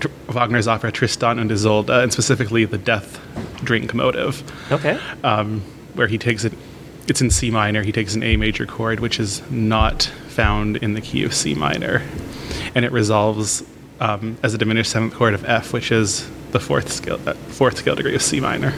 Tr- 0.00 0.08
Wagner's 0.28 0.68
opera 0.68 0.90
Tristan 0.92 1.38
und 1.38 1.50
Isolde, 1.50 1.90
and 1.90 2.12
specifically 2.12 2.64
the 2.64 2.78
death 2.78 3.20
drink 3.64 3.94
motive, 3.94 4.42
Okay. 4.72 4.98
um, 5.24 5.60
where 5.94 6.06
he 6.06 6.18
takes 6.18 6.44
it. 6.44 6.52
It's 7.08 7.20
in 7.20 7.30
C 7.30 7.50
minor. 7.50 7.82
He 7.82 7.92
takes 7.92 8.14
an 8.14 8.22
A 8.22 8.36
major 8.36 8.66
chord, 8.66 9.00
which 9.00 9.18
is 9.18 9.42
not 9.50 10.02
found 10.28 10.76
in 10.76 10.94
the 10.94 11.00
key 11.00 11.24
of 11.24 11.34
C 11.34 11.54
minor, 11.54 12.02
and 12.74 12.84
it 12.84 12.92
resolves 12.92 13.64
um, 13.98 14.36
as 14.42 14.54
a 14.54 14.58
diminished 14.58 14.90
seventh 14.90 15.14
chord 15.14 15.34
of 15.34 15.44
F, 15.44 15.72
which 15.72 15.90
is 15.90 16.28
the 16.50 16.60
fourth 16.60 16.92
scale 16.92 17.20
uh, 17.26 17.34
fourth 17.34 17.78
scale 17.78 17.94
degree 17.94 18.14
of 18.14 18.22
C 18.22 18.40
minor. 18.40 18.74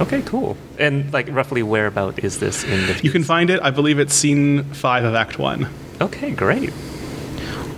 Okay, 0.00 0.22
cool. 0.22 0.56
And 0.78 1.12
like 1.12 1.28
roughly 1.30 1.62
whereabout 1.62 2.18
is 2.22 2.40
this 2.40 2.64
in 2.64 2.86
the? 2.86 3.00
You 3.02 3.10
can 3.10 3.24
find 3.24 3.48
it. 3.48 3.60
I 3.62 3.70
believe 3.70 3.98
it's 3.98 4.14
scene 4.14 4.64
five 4.64 5.04
of 5.04 5.14
Act 5.14 5.38
One. 5.38 5.68
Okay, 6.00 6.32
great. 6.32 6.72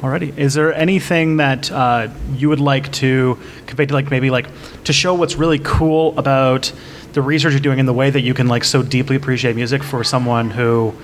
Alrighty. 0.07 0.39
Is 0.39 0.55
there 0.55 0.73
anything 0.73 1.39
that 1.39 1.73
uh, 1.73 2.07
you 2.33 2.49
would 2.49 2.61
like 2.61 2.93
to 2.93 3.37
convey 3.67 3.87
to, 3.87 3.95
like, 3.95 4.09
maybe 4.09 4.31
like 4.31 4.47
to 4.85 4.93
show 4.93 5.15
what's 5.15 5.35
really 5.35 5.59
cool 5.59 6.17
about 6.17 6.73
the 7.13 7.21
research 7.21 7.55
you're 7.55 7.61
doing 7.61 7.81
and 7.81 7.89
the 7.89 7.93
way 7.93 8.09
that 8.09 8.21
you 8.21 8.33
can 8.33 8.47
like 8.47 8.63
so 8.63 8.85
deeply 8.85 9.17
appreciate 9.17 9.57
music 9.57 9.83
for 9.83 10.05
someone 10.05 10.51
who, 10.51 10.95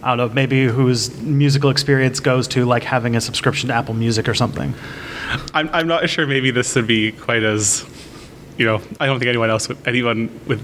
I 0.00 0.14
don't 0.14 0.16
know, 0.16 0.28
maybe 0.32 0.66
whose 0.66 1.20
musical 1.20 1.70
experience 1.70 2.20
goes 2.20 2.46
to 2.48 2.64
like 2.64 2.84
having 2.84 3.16
a 3.16 3.20
subscription 3.20 3.68
to 3.70 3.74
Apple 3.74 3.94
Music 3.94 4.28
or 4.28 4.34
something? 4.34 4.74
I'm, 5.52 5.68
I'm 5.72 5.88
not 5.88 6.08
sure 6.08 6.24
maybe 6.24 6.52
this 6.52 6.76
would 6.76 6.86
be 6.86 7.10
quite 7.10 7.42
as, 7.42 7.84
you 8.58 8.64
know, 8.64 8.80
I 9.00 9.06
don't 9.06 9.18
think 9.18 9.28
anyone 9.28 9.50
else, 9.50 9.66
would, 9.66 9.78
anyone 9.88 10.40
with 10.46 10.62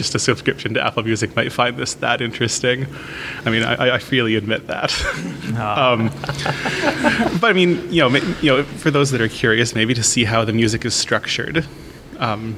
just 0.00 0.14
a 0.14 0.18
subscription 0.18 0.72
to 0.72 0.82
Apple 0.82 1.02
Music 1.02 1.36
might 1.36 1.52
find 1.52 1.76
this 1.76 1.92
that 1.94 2.22
interesting. 2.22 2.86
I 3.44 3.50
mean, 3.50 3.62
I, 3.62 3.96
I 3.96 3.98
freely 3.98 4.34
admit 4.34 4.66
that. 4.68 4.90
um, 5.58 6.08
but 7.38 7.50
I 7.50 7.52
mean, 7.52 7.92
you 7.92 8.00
know, 8.00 8.08
you 8.40 8.50
know, 8.50 8.62
for 8.64 8.90
those 8.90 9.10
that 9.10 9.20
are 9.20 9.28
curious, 9.28 9.74
maybe 9.74 9.92
to 9.92 10.02
see 10.02 10.24
how 10.24 10.42
the 10.46 10.54
music 10.54 10.86
is 10.86 10.94
structured, 10.94 11.66
um, 12.18 12.54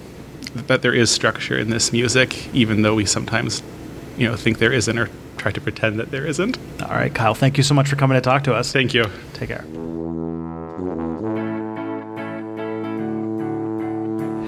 that 0.54 0.82
there 0.82 0.94
is 0.94 1.10
structure 1.10 1.58
in 1.58 1.70
this 1.70 1.92
music, 1.92 2.54
even 2.54 2.82
though 2.82 2.94
we 2.94 3.06
sometimes, 3.06 3.60
you 4.16 4.28
know, 4.28 4.36
think 4.36 4.58
there 4.58 4.72
isn't 4.72 4.96
or 4.96 5.10
try 5.36 5.50
to 5.50 5.60
pretend 5.60 5.98
that 5.98 6.12
there 6.12 6.24
isn't. 6.24 6.58
All 6.80 6.90
right, 6.90 7.12
Kyle, 7.12 7.34
thank 7.34 7.56
you 7.56 7.64
so 7.64 7.74
much 7.74 7.88
for 7.88 7.96
coming 7.96 8.14
to 8.14 8.20
talk 8.20 8.44
to 8.44 8.54
us. 8.54 8.70
Thank 8.70 8.94
you. 8.94 9.06
Take 9.32 9.48
care. 9.48 9.64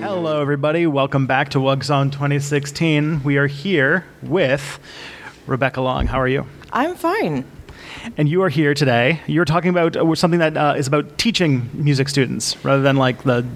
Hello, 0.04 0.42
everybody. 0.42 0.86
Welcome 0.86 1.26
back 1.26 1.48
to 1.52 1.58
WUGSOM 1.58 2.12
2016. 2.12 3.22
We 3.22 3.38
are 3.38 3.46
here 3.46 4.04
with 4.22 4.78
Rebecca 5.46 5.80
Long. 5.80 6.06
How 6.06 6.20
are 6.20 6.28
you? 6.28 6.46
I'm 6.70 6.94
fine. 6.94 7.46
And 8.18 8.28
you 8.28 8.42
are 8.42 8.50
here 8.50 8.74
today. 8.74 9.22
You're 9.26 9.46
talking 9.46 9.70
about 9.70 9.96
uh, 9.96 10.14
something 10.14 10.40
that 10.40 10.58
uh, 10.58 10.74
is 10.76 10.86
about 10.86 11.16
teaching 11.16 11.70
music 11.72 12.10
students 12.10 12.62
rather 12.62 12.82
than 12.82 12.96
like 12.96 13.22
the 13.22 13.46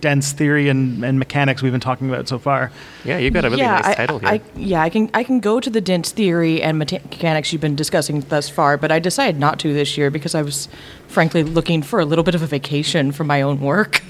dense 0.00 0.32
theory 0.32 0.68
and, 0.68 1.04
and 1.04 1.18
mechanics 1.18 1.62
we've 1.62 1.72
been 1.72 1.80
talking 1.80 2.08
about 2.08 2.28
so 2.28 2.38
far. 2.38 2.70
Yeah, 3.04 3.18
you've 3.18 3.34
got 3.34 3.44
a 3.44 3.50
really 3.50 3.62
yeah, 3.62 3.80
nice 3.80 3.86
I, 3.86 3.94
title 3.94 4.18
here. 4.18 4.28
I, 4.28 4.40
yeah, 4.56 4.82
I 4.82 4.90
can 4.90 5.10
I 5.14 5.24
can 5.24 5.40
go 5.40 5.60
to 5.60 5.70
the 5.70 5.80
dense 5.80 6.12
theory 6.12 6.62
and 6.62 6.78
mechanics 6.78 7.52
you've 7.52 7.62
been 7.62 7.76
discussing 7.76 8.20
thus 8.22 8.48
far, 8.48 8.76
but 8.76 8.92
I 8.92 8.98
decided 8.98 9.38
not 9.38 9.58
to 9.60 9.72
this 9.72 9.96
year 9.96 10.10
because 10.10 10.34
I 10.34 10.42
was 10.42 10.68
frankly 11.08 11.42
looking 11.42 11.82
for 11.82 12.00
a 12.00 12.04
little 12.04 12.24
bit 12.24 12.34
of 12.34 12.42
a 12.42 12.46
vacation 12.46 13.12
from 13.12 13.26
my 13.26 13.42
own 13.42 13.60
work. 13.60 14.02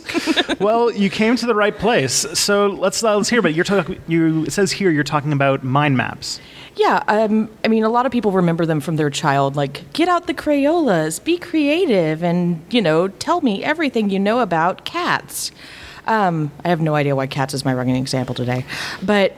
well, 0.60 0.90
you 0.90 1.10
came 1.10 1.36
to 1.36 1.46
the 1.46 1.54
right 1.54 1.76
place. 1.76 2.26
So 2.38 2.68
let's 2.68 3.02
uh, 3.02 3.16
let's 3.16 3.28
hear 3.28 3.40
about 3.40 3.50
it. 3.50 3.56
You're 3.56 3.64
talking. 3.64 4.00
You 4.08 4.44
it 4.44 4.52
says 4.52 4.72
here 4.72 4.90
you're 4.90 5.04
talking 5.04 5.32
about 5.32 5.62
mind 5.62 5.96
maps. 5.96 6.40
Yeah, 6.76 7.02
um, 7.08 7.50
I 7.64 7.68
mean, 7.68 7.84
a 7.84 7.88
lot 7.88 8.06
of 8.06 8.12
people 8.12 8.32
remember 8.32 8.64
them 8.64 8.80
from 8.80 8.96
their 8.96 9.10
child, 9.10 9.56
like 9.56 9.92
get 9.92 10.08
out 10.08 10.26
the 10.26 10.34
Crayolas, 10.34 11.22
be 11.22 11.38
creative, 11.38 12.22
and 12.22 12.64
you 12.70 12.80
know, 12.80 13.08
tell 13.08 13.40
me 13.40 13.62
everything 13.62 14.10
you 14.10 14.18
know 14.18 14.40
about 14.40 14.84
cats. 14.84 15.52
Um, 16.06 16.50
I 16.64 16.68
have 16.68 16.80
no 16.80 16.94
idea 16.94 17.14
why 17.14 17.26
cats 17.26 17.54
is 17.54 17.64
my 17.64 17.74
running 17.74 17.96
example 17.96 18.34
today, 18.34 18.64
but 19.02 19.36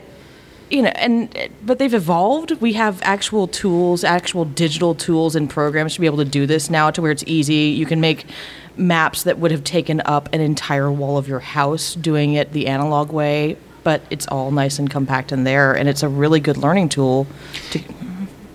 you 0.69 0.81
know, 0.81 0.89
and 0.95 1.49
but 1.63 1.77
they've 1.77 1.93
evolved. 1.93 2.51
We 2.61 2.73
have 2.73 3.01
actual 3.03 3.47
tools, 3.47 4.03
actual 4.03 4.45
digital 4.45 4.95
tools 4.95 5.35
and 5.35 5.49
programs 5.49 5.95
to 5.95 5.99
be 5.99 6.05
able 6.05 6.17
to 6.17 6.25
do 6.25 6.45
this 6.45 6.69
now, 6.69 6.89
to 6.91 7.01
where 7.01 7.11
it's 7.11 7.23
easy. 7.27 7.75
You 7.77 7.85
can 7.85 7.99
make 8.01 8.25
maps 8.77 9.23
that 9.23 9.39
would 9.39 9.51
have 9.51 9.63
taken 9.63 10.01
up 10.05 10.29
an 10.33 10.41
entire 10.41 10.91
wall 10.91 11.17
of 11.17 11.27
your 11.27 11.39
house 11.39 11.95
doing 11.95 12.33
it 12.33 12.51
the 12.51 12.67
analog 12.67 13.11
way, 13.11 13.57
but 13.85 14.01
it's 14.09 14.27
all 14.27 14.51
nice 14.51 14.79
and 14.79 14.89
compact 14.89 15.31
in 15.31 15.45
there, 15.45 15.73
and 15.73 15.87
it's 15.87 16.03
a 16.03 16.09
really 16.09 16.41
good 16.41 16.57
learning 16.57 16.89
tool. 16.89 17.27
To, 17.71 17.79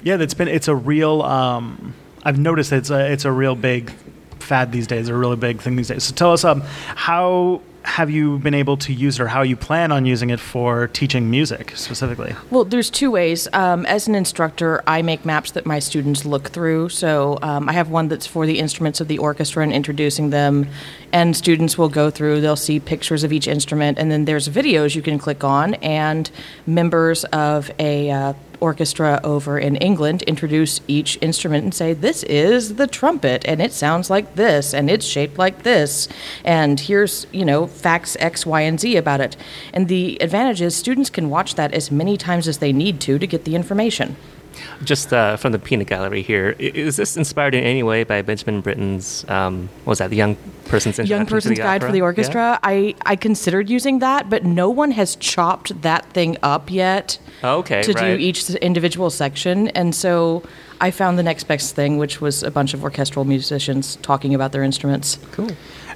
Yeah, 0.03 0.17
that's 0.17 0.35
been. 0.35 0.49
It's 0.49 0.69
a 0.69 0.75
real. 0.75 1.23
Um, 1.23 1.95
I've 2.25 2.39
noticed 2.39 2.73
it's 2.73 2.91
a 2.91 3.11
it's 3.11 3.25
a 3.25 3.33
real 3.33 3.55
big 3.55 3.93
fad 4.41 4.73
these 4.73 4.87
days. 4.87 5.09
A 5.09 5.15
really 5.15 5.37
big 5.37 5.63
thing 5.63 5.77
these 5.77 5.89
days. 5.89 6.05
So 6.05 6.15
tell 6.15 6.33
us, 6.33 6.45
um, 6.45 6.63
how 6.97 7.63
have 7.83 8.11
you 8.11 8.39
been 8.39 8.55
able 8.55 8.77
to 8.77 8.93
use 8.93 9.19
it, 9.19 9.23
or 9.23 9.29
how 9.29 9.43
you 9.43 9.57
plan 9.57 9.91
on 9.91 10.05
using 10.05 10.31
it 10.31 10.41
for 10.41 10.89
teaching 10.89 11.31
music 11.31 11.73
specifically? 11.77 12.35
Well, 12.51 12.65
there's 12.65 12.91
two 12.91 13.11
ways. 13.11 13.49
Um, 13.53 13.87
as 13.87 14.07
an 14.07 14.15
instructor, 14.15 14.83
I 14.87 15.03
make 15.03 15.25
maps 15.25 15.53
that 15.53 15.67
my 15.67 15.79
students 15.79 16.25
look 16.25 16.49
through. 16.49 16.91
So 16.91 17.39
um, 17.43 17.69
I 17.69 17.73
have 17.73 17.89
one 17.89 18.09
that's 18.09 18.27
for 18.27 18.47
the 18.47 18.59
instruments 18.59 19.01
of 19.01 19.09
the 19.09 19.19
orchestra 19.19 19.63
and 19.63 19.73
introducing 19.73 20.31
them, 20.31 20.69
and 21.13 21.37
students 21.37 21.79
will 21.79 21.89
go 21.89 22.11
through. 22.11 22.41
They'll 22.41 22.57
see 22.57 22.81
pictures 22.81 23.25
of 23.25 23.33
each 23.33 23.49
instrument, 23.49 23.99
and 23.99 24.11
then 24.11 24.25
there's 24.27 24.49
videos 24.49 24.95
you 24.95 25.03
can 25.03 25.19
click 25.19 25.43
on, 25.43 25.75
and 25.75 26.31
members 26.67 27.25
of 27.25 27.71
a 27.79 28.11
uh, 28.11 28.33
orchestra 28.61 29.21
over 29.25 29.59
in 29.59 29.77
England 29.77 30.23
introduce 30.23 30.81
each 30.87 31.19
instrument 31.21 31.65
and 31.65 31.75
say, 31.75 31.93
This 31.93 32.23
is 32.25 32.77
the 32.77 32.87
trumpet, 32.87 33.45
and 33.47 33.61
it 33.61 33.73
sounds 33.73 34.11
like 34.11 34.35
this, 34.35 34.75
and 34.75 34.91
it's 34.91 35.07
shaped 35.07 35.39
like 35.39 35.63
this, 35.63 36.09
and 36.45 36.79
here's, 36.79 37.27
you 37.33 37.45
know, 37.45 37.67
facts 37.67 38.17
X, 38.21 38.47
Y, 38.47 38.61
and 38.61 38.81
Z 38.81 38.97
about 38.97 39.21
it. 39.21 39.37
And 39.73 39.89
the 39.89 40.19
advantage 40.21 40.61
is 40.61 40.77
students 40.77 41.11
can 41.11 41.31
watch 41.31 41.55
that 41.55 41.75
as 41.75 41.91
many 41.91 42.17
times 42.17 42.49
as 42.49 42.59
they 42.59 42.73
need 42.73 43.01
to 43.03 43.19
to 43.19 43.27
get 43.27 43.45
the 43.45 43.57
information. 43.57 44.17
Just 44.83 45.13
uh, 45.13 45.37
from 45.37 45.53
the 45.53 45.59
peanut 45.59 45.89
gallery 45.89 46.23
here, 46.23 46.57
is 46.59 46.97
this 46.97 47.17
inspired 47.17 47.55
in 47.55 47.63
any 47.63 47.83
way 47.83 48.03
by 48.03 48.23
Benjamin 48.23 48.63
Britten's, 48.63 49.29
um, 49.29 49.69
what 49.85 49.93
was 49.93 49.99
that, 49.99 50.09
the 50.09 50.17
Young 50.17 50.37
Person's 50.67 50.97
Young 50.97 51.21
Introduction 51.21 51.27
to 51.27 51.31
Person's 51.35 51.59
the 51.59 51.63
Guide 51.63 51.81
for 51.83 51.87
Opera? 51.89 51.93
the 51.93 51.99
Yeah? 51.99 52.05
Orchestra. 52.05 52.59
I, 52.63 52.95
I 53.05 53.17
considered 53.17 53.69
using 53.69 53.99
that, 53.99 54.31
but 54.31 54.45
no 54.45 54.71
one 54.71 54.93
has 54.93 55.17
chopped 55.17 55.83
that 55.83 56.07
thing 56.13 56.39
up 56.43 56.71
yet 56.71 57.19
Okay, 57.45 57.83
to 57.83 57.93
right. 57.93 58.17
do 58.17 58.23
each 58.23 58.49
individual 58.51 59.11
section. 59.11 59.69
And 59.69 59.95
so 59.95 60.43
I 60.81 60.91
found 60.91 61.19
the 61.19 61.23
next 61.23 61.45
best 61.45 61.75
thing, 61.75 61.99
which 61.99 62.23
was 62.23 62.43
a 62.43 62.51
bunch 62.51 62.73
of 62.73 62.83
orchestral 62.83 63.27
musicians 63.27 63.97
talking 63.97 64.35
about 64.35 64.53
their 64.53 64.63
instruments. 64.63 65.19
Cool. 65.33 65.51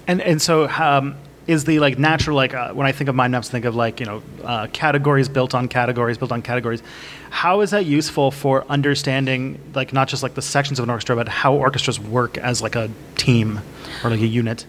And 0.06 0.20
and 0.20 0.42
so 0.42 0.68
um, 0.68 1.16
is 1.46 1.64
the 1.64 1.78
like 1.78 1.98
natural 1.98 2.36
like 2.36 2.54
uh, 2.54 2.72
when 2.72 2.86
I 2.86 2.92
think 2.92 3.08
of 3.08 3.14
mind 3.14 3.32
maps, 3.32 3.48
think 3.48 3.64
of 3.64 3.74
like 3.74 4.00
you 4.00 4.06
know 4.06 4.22
uh, 4.42 4.66
categories 4.72 5.28
built 5.28 5.54
on 5.54 5.68
categories 5.68 6.18
built 6.18 6.32
on 6.32 6.42
categories. 6.42 6.82
How 7.30 7.60
is 7.60 7.70
that 7.70 7.86
useful 7.86 8.30
for 8.30 8.64
understanding 8.68 9.60
like 9.74 9.92
not 9.92 10.08
just 10.08 10.22
like 10.22 10.34
the 10.34 10.42
sections 10.42 10.78
of 10.78 10.84
an 10.84 10.90
orchestra, 10.90 11.16
but 11.16 11.28
how 11.28 11.54
orchestras 11.54 12.00
work 12.00 12.38
as 12.38 12.62
like 12.62 12.76
a 12.76 12.90
team 13.16 13.60
or 14.02 14.10
like 14.10 14.20
a 14.20 14.26
unit? 14.26 14.66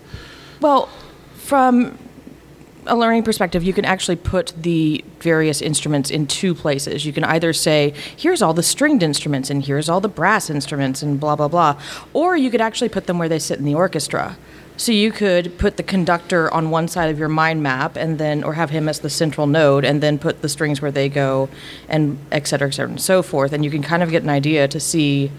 Well, 0.62 0.90
from 1.36 1.98
a 2.88 2.96
learning 2.96 3.24
perspective, 3.24 3.64
you 3.64 3.74
can 3.74 3.86
actually 3.86 4.16
put 4.16 4.54
the 4.58 5.04
various 5.20 5.62
instruments 5.62 6.10
in 6.10 6.28
two 6.28 6.54
places. 6.54 7.06
You 7.06 7.14
can 7.14 7.24
either 7.24 7.54
say, 7.54 7.94
here's 8.16 8.42
all 8.42 8.54
the 8.54 8.64
stringed 8.64 9.04
instruments, 9.04 9.50
and 9.50 9.64
here's 9.64 9.90
all 9.90 10.02
the 10.02 10.10
brass 10.10 10.50
instruments, 10.50 11.02
and 11.02 11.20
blah, 11.20 11.36
blah, 11.36 11.48
blah. 11.48 11.82
Or 12.14 12.38
you 12.38 12.52
could 12.52 12.62
actually 12.62 12.90
put 12.90 13.08
them 13.08 13.18
where 13.18 13.30
they 13.30 13.40
sit 13.40 13.60
in 13.60 13.66
the 13.66 13.76
orchestra. 13.76 14.38
So 14.78 14.92
you 14.92 15.12
could 15.12 15.58
put 15.58 15.78
the 15.78 15.84
conductor 15.84 16.54
on 16.54 16.70
one 16.70 16.88
side 16.88 17.10
of 17.10 17.18
your 17.18 17.30
mind 17.30 17.64
map, 17.64 17.96
and 17.96 18.18
then, 18.18 18.44
or 18.44 18.54
have 18.54 18.70
him 18.70 18.90
as 18.90 19.00
the 19.00 19.10
central 19.10 19.48
node, 19.48 19.86
and 19.86 20.02
then 20.02 20.20
put 20.20 20.42
the 20.42 20.50
strings 20.50 20.82
where 20.82 20.92
they 20.92 21.08
go, 21.08 21.50
and 21.88 22.18
et 22.32 22.48
cetera, 22.48 22.68
et 22.68 22.72
cetera, 22.72 22.90
and 22.90 23.02
so 23.02 23.22
forth. 23.22 23.54
And 23.54 23.64
you 23.64 23.72
can 23.72 23.82
kind 23.82 24.04
of 24.04 24.12
get 24.12 24.24
an 24.24 24.30
idea 24.30 24.68
to 24.68 24.80
see, 24.80 25.32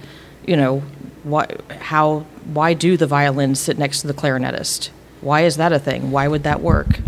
you 0.47 0.57
know, 0.57 0.81
why, 1.23 1.47
how, 1.81 2.21
why 2.45 2.73
do 2.73 2.97
the 2.97 3.07
violins 3.07 3.61
sit 3.61 3.79
next 3.79 4.01
to 4.01 4.07
the 4.07 4.15
clarinetist? 4.15 4.91
Why 5.21 5.43
is 5.43 5.57
that 5.57 5.73
a 5.73 5.79
thing? 5.79 6.11
Why 6.11 6.29
would 6.29 6.45
that 6.45 6.61
work? 6.61 7.01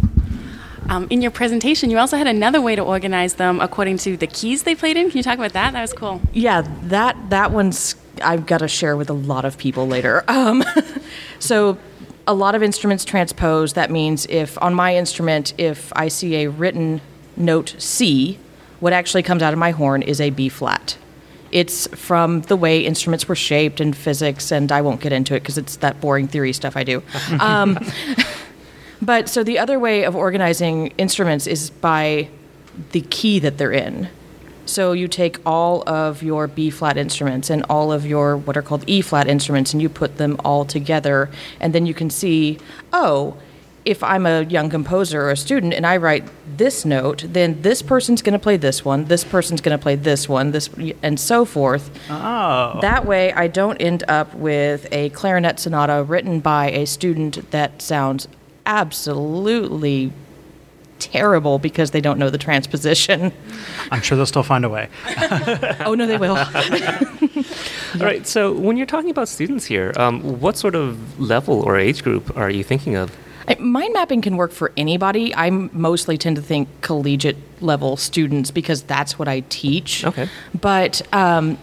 Um, 0.88 1.06
in 1.10 1.20
your 1.20 1.30
presentation, 1.30 1.90
you 1.90 1.98
also 1.98 2.16
had 2.16 2.26
another 2.26 2.60
way 2.60 2.74
to 2.74 2.82
organize 2.82 3.34
them 3.34 3.60
according 3.60 3.98
to 3.98 4.16
the 4.16 4.26
keys 4.26 4.62
they 4.62 4.74
played 4.74 4.96
in. 4.96 5.08
Can 5.10 5.18
you 5.18 5.22
talk 5.22 5.38
about 5.38 5.52
that? 5.52 5.74
That 5.74 5.82
was 5.82 5.92
cool. 5.92 6.20
Yeah, 6.32 6.66
that 6.84 7.28
that 7.28 7.52
one's 7.52 7.94
I've 8.22 8.46
got 8.46 8.58
to 8.58 8.68
share 8.68 8.96
with 8.96 9.10
a 9.10 9.14
lot 9.14 9.44
of 9.44 9.58
people 9.58 9.86
later. 9.86 10.24
Um, 10.28 10.64
so, 11.38 11.78
a 12.28 12.34
lot 12.34 12.54
of 12.54 12.62
instruments 12.62 13.04
transpose. 13.04 13.72
That 13.72 13.90
means 13.90 14.26
if 14.26 14.60
on 14.62 14.74
my 14.74 14.94
instrument, 14.94 15.54
if 15.56 15.90
I 15.96 16.08
see 16.08 16.36
a 16.44 16.50
written 16.50 17.00
note 17.36 17.74
C, 17.78 18.38
what 18.80 18.92
actually 18.92 19.22
comes 19.22 19.42
out 19.42 19.54
of 19.54 19.58
my 19.58 19.70
horn 19.70 20.02
is 20.02 20.20
a 20.20 20.28
B 20.30 20.50
flat. 20.50 20.98
It's 21.50 21.86
from 21.96 22.42
the 22.42 22.56
way 22.56 22.84
instruments 22.84 23.26
were 23.26 23.34
shaped 23.34 23.80
in 23.80 23.94
physics, 23.94 24.52
and 24.52 24.70
I 24.70 24.82
won't 24.82 25.00
get 25.00 25.12
into 25.12 25.34
it 25.34 25.40
because 25.40 25.56
it's 25.56 25.76
that 25.76 26.02
boring 26.02 26.28
theory 26.28 26.52
stuff 26.52 26.76
I 26.76 26.84
do. 26.84 27.02
Um, 27.40 27.78
but 29.02 29.30
so 29.30 29.42
the 29.42 29.58
other 29.58 29.78
way 29.78 30.04
of 30.04 30.14
organizing 30.14 30.88
instruments 30.98 31.46
is 31.46 31.70
by 31.70 32.28
the 32.92 33.00
key 33.00 33.38
that 33.38 33.56
they're 33.56 33.72
in. 33.72 34.10
So 34.68 34.92
you 34.92 35.08
take 35.08 35.38
all 35.46 35.82
of 35.88 36.22
your 36.22 36.46
B 36.46 36.68
flat 36.68 36.98
instruments 36.98 37.48
and 37.48 37.64
all 37.70 37.90
of 37.90 38.04
your 38.04 38.36
what 38.36 38.56
are 38.56 38.62
called 38.62 38.84
E 38.86 39.00
flat 39.00 39.26
instruments 39.26 39.72
and 39.72 39.80
you 39.80 39.88
put 39.88 40.18
them 40.18 40.36
all 40.44 40.66
together 40.66 41.30
and 41.58 41.74
then 41.74 41.86
you 41.86 41.94
can 41.94 42.10
see, 42.10 42.58
oh, 42.92 43.36
if 43.86 44.02
I'm 44.02 44.26
a 44.26 44.42
young 44.42 44.68
composer 44.68 45.22
or 45.22 45.30
a 45.30 45.36
student 45.36 45.72
and 45.72 45.86
I 45.86 45.96
write 45.96 46.24
this 46.58 46.84
note, 46.84 47.24
then 47.26 47.62
this 47.62 47.80
person's 47.80 48.20
going 48.20 48.34
to 48.34 48.38
play 48.38 48.58
this 48.58 48.84
one, 48.84 49.06
this 49.06 49.24
person's 49.24 49.62
going 49.62 49.76
to 49.76 49.82
play 49.82 49.96
this 49.96 50.28
one, 50.28 50.50
this 50.50 50.68
and 51.02 51.18
so 51.18 51.46
forth. 51.46 51.90
Oh, 52.10 52.78
That 52.82 53.06
way 53.06 53.32
I 53.32 53.46
don't 53.48 53.78
end 53.78 54.04
up 54.06 54.34
with 54.34 54.86
a 54.92 55.08
clarinet 55.10 55.58
sonata 55.58 56.02
written 56.02 56.40
by 56.40 56.70
a 56.70 56.84
student 56.84 57.50
that 57.52 57.80
sounds 57.80 58.28
absolutely 58.66 60.12
terrible 60.98 61.58
because 61.58 61.90
they 61.90 62.00
don't 62.00 62.18
know 62.18 62.30
the 62.30 62.38
transposition. 62.38 63.32
I'm 63.90 64.02
sure 64.02 64.16
they'll 64.16 64.26
still 64.26 64.42
find 64.42 64.64
a 64.64 64.68
way. 64.68 64.88
oh 65.84 65.94
no, 65.96 66.06
they 66.06 66.18
will. 66.18 66.36
All 66.36 68.06
right. 68.06 68.26
So 68.26 68.52
when 68.52 68.76
you're 68.76 68.86
talking 68.86 69.10
about 69.10 69.28
students 69.28 69.64
here, 69.64 69.92
um, 69.96 70.40
what 70.40 70.56
sort 70.56 70.74
of 70.74 71.18
level 71.18 71.60
or 71.62 71.78
age 71.78 72.02
group 72.02 72.36
are 72.36 72.50
you 72.50 72.64
thinking 72.64 72.96
of? 72.96 73.16
Mind 73.58 73.94
mapping 73.94 74.20
can 74.20 74.36
work 74.36 74.52
for 74.52 74.72
anybody. 74.76 75.34
I 75.34 75.48
mostly 75.48 76.18
tend 76.18 76.36
to 76.36 76.42
think 76.42 76.68
collegiate 76.82 77.38
level 77.62 77.96
students 77.96 78.50
because 78.50 78.82
that's 78.82 79.18
what 79.18 79.26
I 79.26 79.40
teach. 79.48 80.04
Okay. 80.04 80.28
But 80.60 81.00
um, 81.14 81.56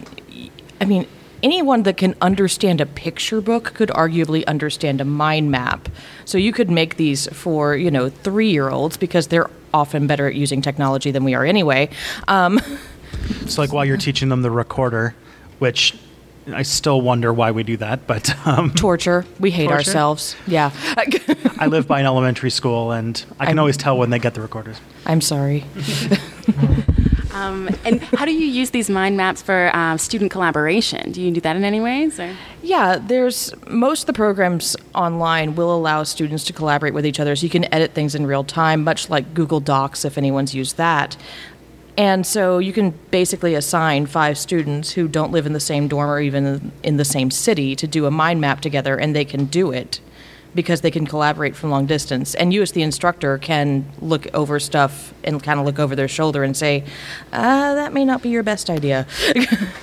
I 0.80 0.84
mean, 0.84 1.06
anyone 1.46 1.84
that 1.84 1.96
can 1.96 2.14
understand 2.20 2.80
a 2.80 2.86
picture 2.86 3.40
book 3.40 3.64
could 3.74 3.90
arguably 3.90 4.44
understand 4.46 5.00
a 5.00 5.04
mind 5.04 5.50
map. 5.50 5.88
So 6.24 6.38
you 6.38 6.52
could 6.52 6.70
make 6.70 6.96
these 6.96 7.28
for 7.32 7.76
you 7.76 7.90
know 7.90 8.08
three 8.08 8.50
year 8.50 8.68
olds 8.68 8.96
because 8.96 9.28
they're 9.28 9.48
often 9.72 10.06
better 10.06 10.26
at 10.26 10.34
using 10.34 10.60
technology 10.62 11.10
than 11.12 11.22
we 11.24 11.34
are 11.34 11.44
anyway. 11.44 11.88
Um, 12.28 12.60
It's 13.42 13.58
like 13.58 13.72
while 13.72 13.84
you're 13.84 13.96
teaching 14.08 14.28
them 14.28 14.42
the 14.42 14.50
recorder, 14.50 15.14
which 15.58 15.96
I 16.52 16.62
still 16.62 17.00
wonder 17.00 17.32
why 17.32 17.50
we 17.50 17.62
do 17.64 17.76
that, 17.78 18.06
but 18.06 18.24
um, 18.46 18.70
torture. 18.72 19.24
We 19.40 19.50
hate 19.50 19.64
Torture? 19.68 19.76
ourselves. 19.78 20.36
Yeah. 20.46 20.70
I 21.58 21.66
live 21.66 21.86
by 21.88 21.98
an 22.00 22.06
elementary 22.06 22.50
school, 22.50 22.92
and 22.92 23.16
I 23.40 23.46
can 23.46 23.58
I'm- 23.58 23.58
always 23.60 23.76
tell 23.76 23.96
when 23.98 24.10
they 24.10 24.18
get 24.20 24.34
the 24.34 24.42
recorders. 24.42 24.76
I'm 25.06 25.20
sorry. 25.20 25.64
Um, 27.36 27.68
and 27.84 28.00
how 28.02 28.24
do 28.24 28.32
you 28.32 28.46
use 28.46 28.70
these 28.70 28.88
mind 28.88 29.16
maps 29.16 29.42
for 29.42 29.70
uh, 29.74 29.96
student 29.98 30.30
collaboration? 30.30 31.12
Do 31.12 31.20
you 31.20 31.30
do 31.30 31.40
that 31.42 31.54
in 31.54 31.64
any 31.64 31.80
ways? 31.80 32.18
Or? 32.18 32.34
Yeah, 32.62 32.98
there's 32.98 33.52
most 33.68 34.02
of 34.02 34.06
the 34.06 34.12
programs 34.14 34.74
online 34.94 35.54
will 35.54 35.74
allow 35.74 36.02
students 36.04 36.44
to 36.44 36.52
collaborate 36.52 36.94
with 36.94 37.04
each 37.04 37.20
other, 37.20 37.36
so 37.36 37.44
you 37.44 37.50
can 37.50 37.72
edit 37.74 37.92
things 37.92 38.14
in 38.14 38.26
real 38.26 38.44
time, 38.44 38.84
much 38.84 39.10
like 39.10 39.34
Google 39.34 39.60
Docs 39.60 40.04
if 40.04 40.16
anyone's 40.16 40.54
used 40.54 40.78
that. 40.78 41.16
And 41.98 42.26
so 42.26 42.58
you 42.58 42.72
can 42.72 42.90
basically 43.10 43.54
assign 43.54 44.06
five 44.06 44.36
students 44.38 44.92
who 44.92 45.08
don't 45.08 45.32
live 45.32 45.46
in 45.46 45.52
the 45.52 45.60
same 45.60 45.88
dorm 45.88 46.10
or 46.10 46.20
even 46.20 46.72
in 46.82 46.96
the 46.96 47.04
same 47.04 47.30
city 47.30 47.74
to 47.76 47.86
do 47.86 48.06
a 48.06 48.10
mind 48.10 48.40
map 48.40 48.60
together, 48.60 48.96
and 48.96 49.14
they 49.14 49.24
can 49.24 49.46
do 49.46 49.72
it 49.72 50.00
because 50.56 50.80
they 50.80 50.90
can 50.90 51.06
collaborate 51.06 51.54
from 51.54 51.70
long 51.70 51.86
distance. 51.86 52.34
And 52.34 52.52
you, 52.52 52.62
as 52.62 52.72
the 52.72 52.82
instructor, 52.82 53.38
can 53.38 53.84
look 54.00 54.26
over 54.34 54.58
stuff 54.58 55.14
and 55.22 55.40
kind 55.42 55.60
of 55.60 55.66
look 55.66 55.78
over 55.78 55.94
their 55.94 56.08
shoulder 56.08 56.42
and 56.42 56.56
say, 56.56 56.84
uh, 57.32 57.74
that 57.74 57.92
may 57.92 58.04
not 58.04 58.22
be 58.22 58.30
your 58.30 58.42
best 58.42 58.68
idea. 58.70 59.06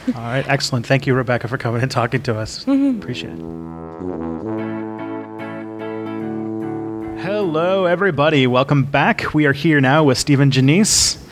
All 0.08 0.14
right, 0.14 0.46
excellent. 0.48 0.86
Thank 0.86 1.08
you, 1.08 1.14
Rebecca, 1.14 1.48
for 1.48 1.58
coming 1.58 1.82
and 1.82 1.92
talking 1.92 2.22
to 2.24 2.38
us. 2.38 2.64
Appreciate 2.64 3.34
it. 3.34 4.64
Hello, 7.24 7.86
everybody. 7.86 8.48
Welcome 8.48 8.84
back. 8.84 9.34
We 9.34 9.46
are 9.46 9.54
here 9.54 9.80
now 9.80 10.04
with 10.04 10.18
Stephen 10.18 10.52
Janice, 10.52 11.23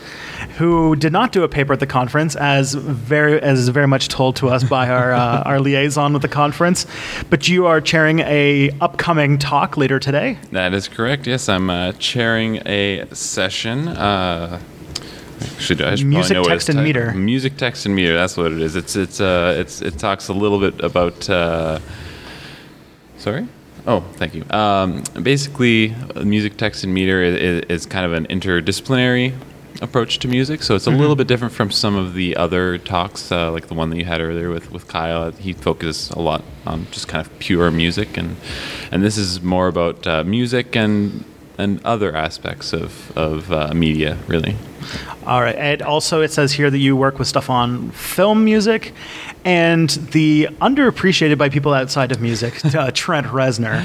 who 0.58 0.96
did 0.96 1.12
not 1.12 1.32
do 1.32 1.42
a 1.42 1.48
paper 1.48 1.72
at 1.72 1.80
the 1.80 1.86
conference, 1.86 2.36
as 2.36 2.74
very 2.74 3.40
as 3.40 3.68
very 3.68 3.86
much 3.86 4.08
told 4.08 4.36
to 4.36 4.48
us 4.48 4.64
by 4.64 4.88
our 4.88 5.12
uh, 5.12 5.42
our 5.46 5.60
liaison 5.60 6.12
with 6.12 6.22
the 6.22 6.28
conference. 6.28 6.86
But 7.30 7.48
you 7.48 7.66
are 7.66 7.80
chairing 7.80 8.20
a 8.20 8.70
upcoming 8.80 9.38
talk 9.38 9.76
later 9.76 9.98
today. 9.98 10.38
That 10.50 10.74
is 10.74 10.88
correct. 10.88 11.26
Yes, 11.26 11.48
I'm 11.48 11.70
uh, 11.70 11.92
chairing 11.92 12.56
a 12.66 13.06
session. 13.14 13.88
Uh, 13.88 14.60
should 15.58 15.82
I 15.82 15.96
should 15.96 16.06
Music, 16.06 16.34
know 16.34 16.44
text, 16.44 16.68
and 16.68 16.76
titled. 16.76 16.86
meter. 16.86 17.12
Music, 17.14 17.56
text, 17.56 17.86
and 17.86 17.94
meter. 17.94 18.14
That's 18.14 18.36
what 18.36 18.52
it 18.52 18.60
is. 18.60 18.76
It's 18.76 18.94
it's 18.96 19.20
uh 19.20 19.56
it's 19.58 19.80
it 19.82 19.98
talks 19.98 20.28
a 20.28 20.32
little 20.32 20.60
bit 20.60 20.80
about. 20.80 21.28
Uh, 21.28 21.80
sorry. 23.18 23.48
Oh, 23.84 24.00
thank 24.14 24.34
you. 24.34 24.44
Um, 24.50 25.02
basically, 25.22 25.92
uh, 26.14 26.22
music, 26.22 26.56
text, 26.56 26.84
and 26.84 26.94
meter 26.94 27.20
is, 27.20 27.64
is 27.68 27.86
kind 27.86 28.06
of 28.06 28.12
an 28.12 28.26
interdisciplinary 28.26 29.34
approach 29.80 30.18
to 30.20 30.28
music. 30.28 30.62
So 30.62 30.74
it's 30.74 30.86
a 30.86 30.90
Mm-hmm. 30.90 31.00
little 31.00 31.16
bit 31.16 31.26
different 31.28 31.54
from 31.54 31.70
some 31.70 31.96
of 31.96 32.14
the 32.14 32.36
other 32.36 32.78
talks, 32.78 33.32
uh, 33.32 33.50
like 33.50 33.68
the 33.68 33.74
one 33.74 33.90
that 33.90 33.96
you 33.96 34.04
had 34.04 34.20
earlier 34.20 34.50
with, 34.50 34.70
with 34.72 34.86
Kyle. 34.88 35.30
He 35.32 35.52
focuses 35.52 36.10
a 36.10 36.20
lot 36.20 36.42
on 36.66 36.86
just 36.90 37.08
kind 37.08 37.24
of 37.26 37.38
pure 37.38 37.70
music, 37.70 38.16
and 38.16 38.36
and 38.90 39.02
this 39.02 39.16
is 39.16 39.40
more 39.42 39.68
about 39.68 40.06
uh, 40.06 40.24
music 40.24 40.76
and 40.76 41.24
and 41.62 41.84
other 41.84 42.14
aspects 42.14 42.72
of 42.72 43.16
of 43.16 43.50
uh, 43.52 43.72
media, 43.74 44.18
really. 44.26 44.56
All 45.26 45.40
right. 45.40 45.54
And 45.54 45.82
also, 45.82 46.20
it 46.20 46.32
says 46.32 46.52
here 46.52 46.70
that 46.70 46.78
you 46.78 46.96
work 46.96 47.18
with 47.18 47.28
stuff 47.28 47.48
on 47.48 47.90
film 47.92 48.44
music 48.44 48.92
and 49.44 49.88
the 49.90 50.48
underappreciated 50.60 51.38
by 51.38 51.48
people 51.48 51.72
outside 51.72 52.12
of 52.12 52.20
music, 52.20 52.64
uh, 52.74 52.90
Trent 52.92 53.28
Reznor. 53.28 53.82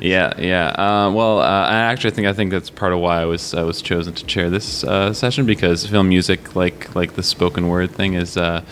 Yeah, 0.00 0.32
yeah. 0.38 0.68
Uh, 0.70 1.12
well, 1.12 1.38
uh, 1.38 1.44
I 1.44 1.76
actually 1.76 2.10
think 2.10 2.26
I 2.26 2.32
think 2.32 2.50
that's 2.50 2.70
part 2.70 2.92
of 2.92 2.98
why 2.98 3.20
I 3.20 3.24
was 3.24 3.54
I 3.54 3.62
was 3.62 3.82
chosen 3.82 4.14
to 4.14 4.24
chair 4.26 4.50
this 4.50 4.84
uh, 4.84 5.12
session 5.12 5.46
because 5.46 5.86
film 5.86 6.08
music, 6.08 6.56
like 6.56 6.94
like 6.94 7.14
the 7.14 7.22
spoken 7.22 7.68
word 7.68 7.92
thing, 7.92 8.14
is 8.14 8.36
uh, 8.36 8.64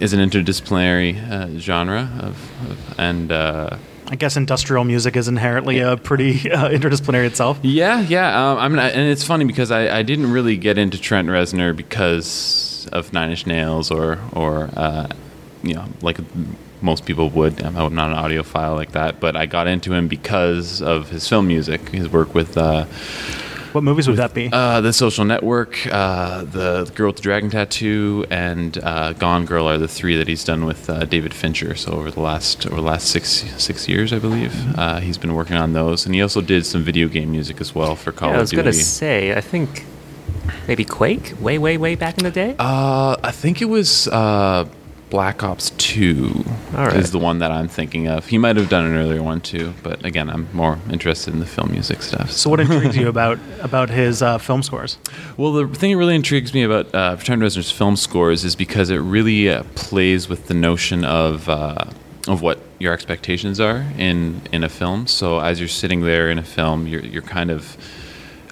is 0.00 0.12
an 0.12 0.20
interdisciplinary 0.20 1.30
uh, 1.30 1.58
genre 1.58 2.10
of, 2.20 2.70
of 2.70 2.98
and. 2.98 3.78
Uh, 4.06 4.10
I 4.10 4.16
guess 4.16 4.36
industrial 4.36 4.84
music 4.84 5.16
is 5.16 5.28
inherently 5.28 5.82
uh, 5.82 5.96
pretty 5.96 6.50
uh, 6.50 6.68
interdisciplinary 6.68 7.26
itself. 7.26 7.58
yeah, 7.62 8.00
yeah. 8.00 8.52
Um, 8.52 8.58
I 8.58 8.68
mean, 8.68 8.78
I, 8.78 8.90
and 8.90 9.10
it's 9.10 9.24
funny 9.24 9.44
because 9.44 9.70
I, 9.70 9.98
I 9.98 10.02
didn't 10.02 10.30
really 10.32 10.56
get 10.56 10.78
into 10.78 10.98
Trent 10.98 11.28
Reznor 11.28 11.74
because 11.76 12.88
of 12.92 13.12
Nine 13.12 13.30
Inch 13.30 13.46
Nails 13.46 13.90
or 13.90 14.18
or 14.32 14.70
uh, 14.76 15.08
you 15.62 15.74
know 15.74 15.86
like 16.02 16.18
most 16.82 17.06
people 17.06 17.30
would. 17.30 17.62
I'm 17.62 17.76
I'm 17.76 17.94
not 17.94 18.10
an 18.10 18.16
audiophile 18.16 18.76
like 18.76 18.92
that, 18.92 19.20
but 19.20 19.36
I 19.36 19.46
got 19.46 19.66
into 19.66 19.92
him 19.92 20.08
because 20.08 20.82
of 20.82 21.08
his 21.10 21.28
film 21.28 21.46
music, 21.46 21.88
his 21.88 22.08
work 22.08 22.34
with. 22.34 22.56
What 23.74 23.82
movies 23.82 24.06
would 24.06 24.18
that 24.18 24.32
be? 24.34 24.50
Uh, 24.52 24.80
the 24.82 24.92
Social 24.92 25.24
Network, 25.24 25.84
uh, 25.90 26.44
the 26.44 26.88
Girl 26.94 27.08
with 27.08 27.16
the 27.16 27.22
Dragon 27.22 27.50
Tattoo, 27.50 28.24
and 28.30 28.78
uh, 28.78 29.14
Gone 29.14 29.46
Girl 29.46 29.68
are 29.68 29.78
the 29.78 29.88
three 29.88 30.14
that 30.16 30.28
he's 30.28 30.44
done 30.44 30.64
with 30.64 30.88
uh, 30.88 31.06
David 31.06 31.34
Fincher. 31.34 31.74
So 31.74 31.90
over 31.90 32.08
the 32.08 32.20
last 32.20 32.66
over 32.66 32.76
the 32.76 32.82
last 32.82 33.08
six 33.08 33.28
six 33.60 33.88
years, 33.88 34.12
I 34.12 34.20
believe, 34.20 34.54
uh, 34.78 35.00
he's 35.00 35.18
been 35.18 35.34
working 35.34 35.56
on 35.56 35.72
those, 35.72 36.06
and 36.06 36.14
he 36.14 36.22
also 36.22 36.40
did 36.40 36.64
some 36.64 36.84
video 36.84 37.08
game 37.08 37.32
music 37.32 37.60
as 37.60 37.74
well 37.74 37.96
for 37.96 38.12
Call 38.12 38.28
Yeah, 38.28 38.34
I 38.34 38.36
of 38.36 38.40
was 38.42 38.50
Duty. 38.50 38.62
going 38.62 38.72
to 38.74 38.80
say, 38.80 39.34
I 39.36 39.40
think 39.40 39.84
maybe 40.68 40.84
Quake, 40.84 41.34
way, 41.40 41.58
way, 41.58 41.76
way 41.76 41.96
back 41.96 42.16
in 42.16 42.22
the 42.22 42.30
day. 42.30 42.54
Uh, 42.60 43.16
I 43.24 43.32
think 43.32 43.60
it 43.60 43.64
was 43.66 44.06
uh, 44.06 44.66
Black 45.14 45.44
Ops 45.44 45.70
Two. 45.78 46.44
All 46.76 46.86
right. 46.86 46.96
Is 46.96 47.12
the 47.12 47.20
one 47.20 47.38
that 47.38 47.52
I'm 47.52 47.68
thinking 47.68 48.08
of. 48.08 48.26
He 48.26 48.36
might 48.36 48.56
have 48.56 48.68
done 48.68 48.84
an 48.84 48.96
earlier 48.96 49.22
one 49.22 49.40
too, 49.40 49.72
but 49.84 50.04
again, 50.04 50.28
I'm 50.28 50.48
more 50.52 50.80
interested 50.90 51.32
in 51.32 51.38
the 51.38 51.46
film 51.46 51.70
music 51.70 52.02
stuff. 52.02 52.32
so, 52.32 52.50
what 52.50 52.58
intrigues 52.58 52.96
you 52.96 53.06
about 53.08 53.38
about 53.60 53.90
his 53.90 54.22
uh, 54.22 54.38
film 54.38 54.64
scores? 54.64 54.98
Well, 55.36 55.52
the 55.52 55.68
thing 55.68 55.92
that 55.92 55.98
really 55.98 56.16
intrigues 56.16 56.52
me 56.52 56.64
about 56.64 56.92
uh, 56.92 57.14
Trent 57.14 57.40
Reznor's 57.40 57.70
film 57.70 57.94
scores 57.94 58.44
is 58.44 58.56
because 58.56 58.90
it 58.90 58.96
really 58.96 59.48
uh, 59.48 59.62
plays 59.76 60.28
with 60.28 60.48
the 60.48 60.54
notion 60.54 61.04
of 61.04 61.48
uh, 61.48 61.84
of 62.26 62.42
what 62.42 62.58
your 62.80 62.92
expectations 62.92 63.60
are 63.60 63.86
in 63.96 64.42
in 64.50 64.64
a 64.64 64.68
film. 64.68 65.06
So 65.06 65.38
as 65.38 65.60
you're 65.60 65.68
sitting 65.68 66.00
there 66.00 66.28
in 66.28 66.40
a 66.40 66.42
film, 66.42 66.88
you're 66.88 67.02
you're 67.02 67.22
kind 67.22 67.52
of 67.52 67.76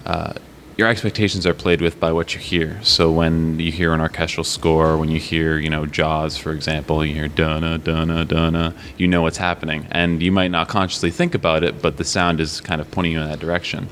uh, 0.07 0.35
your 0.83 0.90
expectations 0.90 1.47
are 1.47 1.55
played 1.55 1.81
with 1.81 2.01
by 2.01 2.11
what 2.11 2.35
you 2.35 2.40
hear. 2.40 2.77
So 2.83 3.12
when 3.12 3.61
you 3.61 3.71
hear 3.71 3.95
an 3.95 4.01
orchestral 4.01 4.42
score, 4.42 4.99
when 4.99 5.09
you 5.09 5.21
hear, 5.21 5.57
you 5.57 5.71
know, 5.71 5.87
Jaws, 5.87 6.37
for 6.37 6.51
example, 6.51 7.07
you 7.07 7.14
hear 7.14 7.29
dunna 7.29 7.79
dunna 7.79 8.25
dunna, 8.25 8.75
you 8.97 9.07
know 9.07 9.23
what's 9.23 9.37
happening, 9.37 9.87
and 9.92 10.21
you 10.21 10.33
might 10.33 10.51
not 10.51 10.66
consciously 10.66 11.12
think 11.12 11.37
about 11.37 11.62
it, 11.62 11.81
but 11.81 11.99
the 11.99 12.05
sound 12.05 12.40
is 12.40 12.61
kind 12.61 12.81
of 12.81 12.90
pointing 12.90 13.12
you 13.12 13.21
in 13.21 13.29
that 13.29 13.38
direction. 13.38 13.88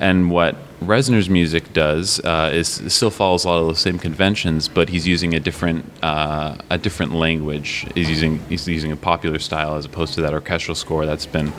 And 0.00 0.28
what 0.28 0.56
Reznor's 0.80 1.30
music 1.30 1.72
does 1.72 2.18
uh, 2.24 2.50
is 2.52 2.80
it 2.80 2.90
still 2.90 3.10
follows 3.10 3.44
a 3.44 3.48
lot 3.48 3.60
of 3.60 3.68
the 3.68 3.76
same 3.76 4.00
conventions, 4.00 4.66
but 4.66 4.88
he's 4.88 5.06
using 5.06 5.34
a 5.34 5.40
different 5.40 5.84
uh, 6.02 6.56
a 6.68 6.78
different 6.78 7.14
language. 7.14 7.86
He's 7.94 8.10
using 8.10 8.40
he's 8.48 8.66
using 8.66 8.90
a 8.90 8.96
popular 8.96 9.38
style 9.38 9.76
as 9.76 9.84
opposed 9.84 10.14
to 10.14 10.20
that 10.22 10.34
orchestral 10.34 10.74
score 10.74 11.06
that's 11.06 11.26
been 11.26 11.52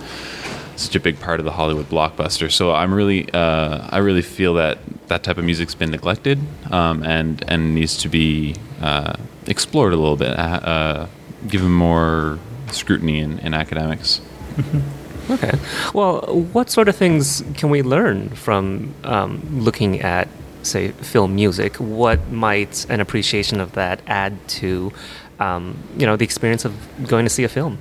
such 0.75 0.95
a 0.95 0.99
big 0.99 1.19
part 1.19 1.39
of 1.39 1.45
the 1.45 1.51
Hollywood 1.51 1.89
blockbuster. 1.89 2.51
So 2.51 2.73
I'm 2.73 2.93
really, 2.93 3.31
uh, 3.33 3.87
I 3.89 3.99
really 3.99 4.21
feel 4.21 4.53
that 4.55 4.77
that 5.07 5.23
type 5.23 5.37
of 5.37 5.45
music's 5.45 5.75
been 5.75 5.91
neglected 5.91 6.39
um, 6.71 7.03
and 7.03 7.43
and 7.47 7.75
needs 7.75 7.97
to 7.97 8.09
be 8.09 8.55
uh, 8.81 9.15
explored 9.47 9.93
a 9.93 9.97
little 9.97 10.17
bit, 10.17 10.37
uh, 10.37 10.41
uh, 10.41 11.07
given 11.47 11.71
more 11.71 12.39
scrutiny 12.71 13.19
in, 13.19 13.39
in 13.39 13.53
academics. 13.53 14.21
Okay. 15.29 15.53
Well, 15.93 16.21
what 16.53 16.69
sort 16.69 16.87
of 16.87 16.95
things 16.95 17.43
can 17.55 17.69
we 17.69 17.81
learn 17.81 18.29
from 18.29 18.93
um, 19.03 19.41
looking 19.63 20.01
at, 20.01 20.27
say, 20.61 20.89
film 20.89 21.33
music? 21.35 21.77
What 21.77 22.29
might 22.29 22.85
an 22.89 22.99
appreciation 22.99 23.59
of 23.59 23.71
that 23.71 24.01
add 24.05 24.33
to, 24.59 24.91
um, 25.39 25.77
you 25.97 26.05
know, 26.05 26.15
the 26.15 26.25
experience 26.25 26.63
of 26.63 26.73
going 27.07 27.25
to 27.25 27.29
see 27.29 27.43
a 27.43 27.49
film? 27.49 27.79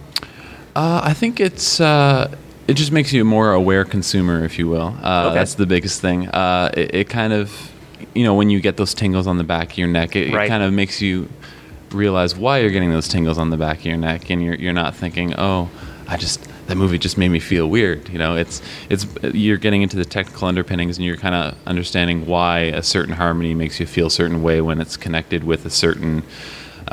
Uh, 0.74 1.02
I 1.04 1.12
think 1.12 1.38
it's 1.38 1.80
uh, 1.80 2.34
it 2.66 2.74
just 2.74 2.92
makes 2.92 3.12
you 3.12 3.22
a 3.22 3.24
more 3.24 3.52
aware 3.52 3.84
consumer, 3.84 4.44
if 4.44 4.58
you 4.58 4.68
will. 4.68 4.94
Uh, 5.02 5.26
Okay. 5.26 5.34
That's 5.34 5.54
the 5.54 5.66
biggest 5.66 6.00
thing. 6.00 6.28
Uh, 6.28 6.70
it, 6.76 6.94
it 6.94 7.08
kind 7.08 7.32
of, 7.32 7.70
you 8.14 8.24
know, 8.24 8.34
when 8.34 8.50
you 8.50 8.60
get 8.60 8.76
those 8.76 8.94
tingles 8.94 9.26
on 9.26 9.38
the 9.38 9.44
back 9.44 9.72
of 9.72 9.78
your 9.78 9.88
neck, 9.88 10.16
it, 10.16 10.32
Right. 10.32 10.46
it 10.46 10.48
kind 10.48 10.62
of 10.62 10.72
makes 10.72 11.00
you 11.02 11.28
realize 11.92 12.34
why 12.36 12.58
you're 12.58 12.70
getting 12.70 12.90
those 12.90 13.06
tingles 13.08 13.38
on 13.38 13.50
the 13.50 13.56
back 13.56 13.78
of 13.80 13.84
your 13.86 13.96
neck, 13.96 14.30
and 14.30 14.42
you're 14.42 14.54
you're 14.56 14.72
not 14.72 14.96
thinking, 14.96 15.34
oh, 15.38 15.68
I 16.08 16.16
just 16.16 16.48
that 16.66 16.76
movie 16.76 16.98
just 16.98 17.16
made 17.18 17.28
me 17.28 17.38
feel 17.38 17.68
weird. 17.68 18.08
You 18.08 18.18
know, 18.18 18.36
it's 18.36 18.60
it's 18.88 19.06
you're 19.32 19.58
getting 19.58 19.82
into 19.82 19.96
the 19.96 20.04
technical 20.04 20.48
underpinnings, 20.48 20.96
and 20.98 21.04
you're 21.06 21.16
kind 21.16 21.34
of 21.34 21.54
understanding 21.66 22.26
why 22.26 22.60
a 22.60 22.82
certain 22.82 23.14
harmony 23.14 23.54
makes 23.54 23.78
you 23.78 23.86
feel 23.86 24.06
a 24.06 24.10
certain 24.10 24.42
way 24.42 24.60
when 24.60 24.80
it's 24.80 24.96
connected 24.96 25.44
with 25.44 25.64
a 25.66 25.70
certain 25.70 26.22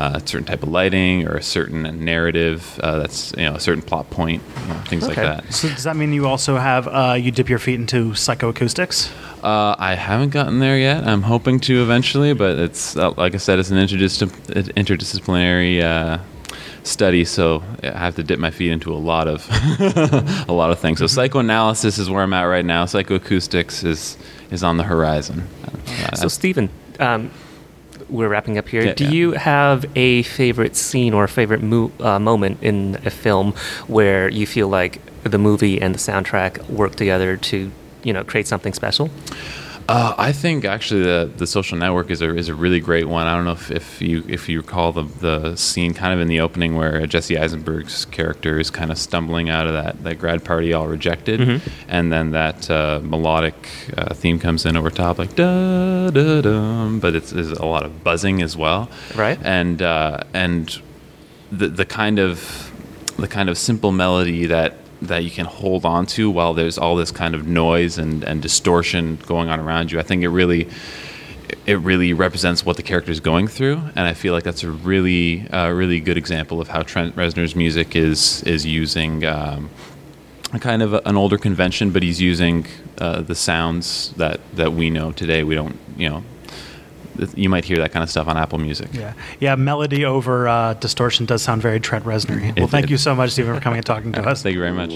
uh, 0.01 0.11
a 0.15 0.27
certain 0.27 0.45
type 0.45 0.63
of 0.63 0.69
lighting 0.69 1.27
or 1.27 1.35
a 1.35 1.43
certain 1.43 1.81
narrative 2.03 2.79
uh, 2.83 2.97
that's 2.99 3.33
you 3.37 3.45
know 3.45 3.55
a 3.55 3.59
certain 3.59 3.83
plot 3.89 4.09
point, 4.09 4.41
you 4.61 4.67
know, 4.73 4.79
things 4.91 5.07
like 5.07 5.17
that. 5.17 5.53
So 5.53 5.67
does 5.69 5.83
that 5.83 5.95
mean 5.95 6.11
you 6.13 6.25
also 6.27 6.57
have 6.57 6.87
uh, 6.87 7.13
you 7.23 7.29
dip 7.31 7.49
your 7.49 7.59
feet 7.59 7.79
into 7.79 8.11
psychoacoustics? 8.11 9.11
Uh, 9.43 9.75
I 9.77 9.95
haven't 9.95 10.29
gotten 10.29 10.59
there 10.59 10.77
yet. 10.77 11.07
I'm 11.07 11.23
hoping 11.23 11.59
to 11.61 11.73
eventually, 11.83 12.33
but 12.33 12.57
it's 12.59 12.95
uh, 12.97 13.11
like 13.17 13.33
I 13.35 13.37
said, 13.37 13.59
it's 13.59 13.71
an 13.71 13.77
interdiscip- 13.77 14.73
interdisciplinary 14.75 15.81
uh, 15.83 16.17
study, 16.83 17.25
so 17.25 17.63
I 17.83 17.87
have 17.97 18.15
to 18.15 18.23
dip 18.23 18.39
my 18.39 18.51
feet 18.51 18.71
into 18.71 18.93
a 18.93 18.97
lot 19.11 19.27
of 19.27 19.47
a 20.49 20.53
lot 20.53 20.71
of 20.71 20.79
things. 20.79 20.99
So 20.99 21.07
psychoanalysis 21.07 21.97
is 21.97 22.09
where 22.09 22.23
I'm 22.23 22.33
at 22.33 22.43
right 22.43 22.65
now. 22.65 22.85
Psychoacoustics 22.85 23.83
is 23.83 24.17
is 24.51 24.63
on 24.63 24.77
the 24.77 24.83
horizon. 24.83 25.47
Uh, 25.65 26.15
So, 26.15 26.27
Stephen, 26.27 26.69
um, 26.99 27.31
we're 28.11 28.27
wrapping 28.29 28.57
up 28.57 28.67
here. 28.67 28.83
Yeah, 28.83 28.93
Do 28.93 29.05
yeah. 29.05 29.11
you 29.11 29.31
have 29.31 29.85
a 29.95 30.21
favorite 30.23 30.75
scene 30.75 31.13
or 31.13 31.23
a 31.23 31.27
favorite 31.29 31.63
mo- 31.63 31.91
uh, 31.99 32.19
moment 32.19 32.59
in 32.61 32.99
a 33.05 33.09
film 33.09 33.53
where 33.87 34.29
you 34.29 34.45
feel 34.45 34.67
like 34.67 35.01
the 35.23 35.37
movie 35.37 35.81
and 35.81 35.95
the 35.95 35.99
soundtrack 35.99 36.69
work 36.69 36.95
together 36.95 37.37
to, 37.37 37.71
you 38.03 38.13
know, 38.13 38.23
create 38.23 38.47
something 38.47 38.73
special? 38.73 39.09
Uh, 39.91 40.15
I 40.17 40.31
think 40.31 40.63
actually 40.63 41.03
the 41.03 41.29
the 41.35 41.45
social 41.45 41.77
network 41.77 42.11
is 42.11 42.21
a 42.21 42.33
is 42.33 42.47
a 42.47 42.55
really 42.55 42.79
great 42.79 43.09
one. 43.09 43.27
I 43.27 43.35
don't 43.35 43.43
know 43.43 43.51
if, 43.51 43.69
if 43.71 44.01
you 44.01 44.23
if 44.25 44.47
you 44.47 44.61
recall 44.61 44.93
the 44.93 45.03
the 45.03 45.57
scene 45.57 45.93
kind 45.93 46.13
of 46.13 46.21
in 46.21 46.29
the 46.29 46.39
opening 46.39 46.77
where 46.77 47.05
Jesse 47.07 47.37
Eisenberg's 47.37 48.05
character 48.05 48.57
is 48.57 48.69
kind 48.69 48.89
of 48.89 48.97
stumbling 48.97 49.49
out 49.49 49.67
of 49.67 49.73
that, 49.73 50.01
that 50.03 50.15
grad 50.17 50.45
party 50.45 50.71
all 50.71 50.87
rejected, 50.87 51.61
and 51.89 52.09
then 52.09 52.31
that 52.31 52.71
uh, 52.71 53.01
melodic 53.03 53.55
uh, 53.97 54.13
theme 54.13 54.39
comes 54.39 54.65
in 54.65 54.77
over 54.77 54.89
top 54.89 55.19
like 55.19 55.35
da 55.35 56.09
da 56.09 56.39
dum, 56.39 57.01
but 57.01 57.13
it's, 57.13 57.33
a 57.33 57.65
lot 57.65 57.83
of 57.83 58.01
buzzing 58.01 58.41
as 58.41 58.55
well, 58.55 58.89
Right. 59.13 59.37
And 59.43 59.81
uh, 59.81 60.23
and 60.33 60.81
the 61.51 61.67
the 61.67 61.85
kind 61.85 62.17
of 62.17 62.71
the 63.17 63.27
kind 63.27 63.49
of 63.49 63.57
simple 63.57 63.91
melody 63.91 64.45
that 64.45 64.77
that 65.01 65.23
you 65.23 65.31
can 65.31 65.45
hold 65.45 65.85
on 65.85 66.05
to 66.05 66.29
while 66.29 66.53
there's 66.53 66.77
all 66.77 66.95
this 66.95 67.11
kind 67.11 67.33
of 67.35 67.47
noise 67.47 67.97
and, 67.97 68.23
and 68.23 68.41
distortion 68.41 69.17
going 69.25 69.49
on 69.49 69.59
around 69.59 69.91
you. 69.91 69.99
I 69.99 70.03
think 70.03 70.23
it 70.23 70.29
really 70.29 70.67
it 71.65 71.79
really 71.79 72.13
represents 72.13 72.65
what 72.65 72.77
the 72.77 72.83
character 72.83 73.11
is 73.11 73.19
going 73.19 73.47
through, 73.47 73.81
and 73.95 74.07
I 74.07 74.13
feel 74.13 74.33
like 74.33 74.43
that's 74.43 74.63
a 74.63 74.71
really 74.71 75.47
uh, 75.49 75.69
really 75.69 75.99
good 75.99 76.17
example 76.17 76.61
of 76.61 76.69
how 76.69 76.81
Trent 76.81 77.15
Reznor's 77.15 77.55
music 77.55 77.95
is 77.95 78.43
is 78.43 78.65
using. 78.65 79.25
Um, 79.25 79.69
a 80.53 80.59
kind 80.59 80.81
of 80.81 80.93
a, 80.93 81.01
an 81.05 81.15
older 81.15 81.37
convention, 81.37 81.91
but 81.91 82.03
he's 82.03 82.19
using 82.19 82.65
uh, 82.97 83.21
the 83.21 83.35
sounds 83.35 84.11
that, 84.17 84.41
that 84.55 84.73
we 84.73 84.89
know 84.89 85.11
today. 85.13 85.43
We 85.43 85.55
don't, 85.55 85.77
you 85.95 86.09
know, 86.09 86.23
you 87.35 87.49
might 87.49 87.65
hear 87.65 87.77
that 87.77 87.91
kind 87.91 88.03
of 88.03 88.09
stuff 88.09 88.27
on 88.27 88.37
Apple 88.37 88.57
Music. 88.59 88.89
Yeah, 88.93 89.13
yeah. 89.39 89.55
Melody 89.55 90.05
over 90.05 90.47
uh, 90.47 90.73
distortion 90.75 91.25
does 91.25 91.41
sound 91.41 91.61
very 91.61 91.79
Trent 91.79 92.05
Reznor. 92.05 92.41
Well, 92.55 92.65
It- 92.65 92.69
thank 92.69 92.85
it- 92.85 92.89
you 92.91 92.97
so 92.97 93.15
much, 93.15 93.31
Stephen, 93.31 93.55
for 93.55 93.61
coming 93.61 93.77
and 93.77 93.85
talking 93.85 94.11
to 94.13 94.21
us. 94.27 94.43
Thank 94.43 94.53
you 94.55 94.59
very 94.61 94.71
much. 94.73 94.93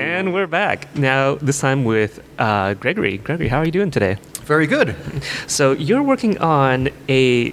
And 0.00 0.32
we're 0.32 0.46
back. 0.46 0.94
Now, 0.96 1.36
this 1.36 1.60
time 1.60 1.84
with 1.84 2.22
uh, 2.38 2.74
Gregory. 2.74 3.18
Gregory, 3.18 3.48
how 3.48 3.58
are 3.58 3.64
you 3.64 3.70
doing 3.70 3.90
today? 3.90 4.16
Very 4.44 4.66
good. 4.66 4.94
So, 5.46 5.72
you're 5.72 6.02
working 6.02 6.38
on 6.38 6.88
a 7.08 7.52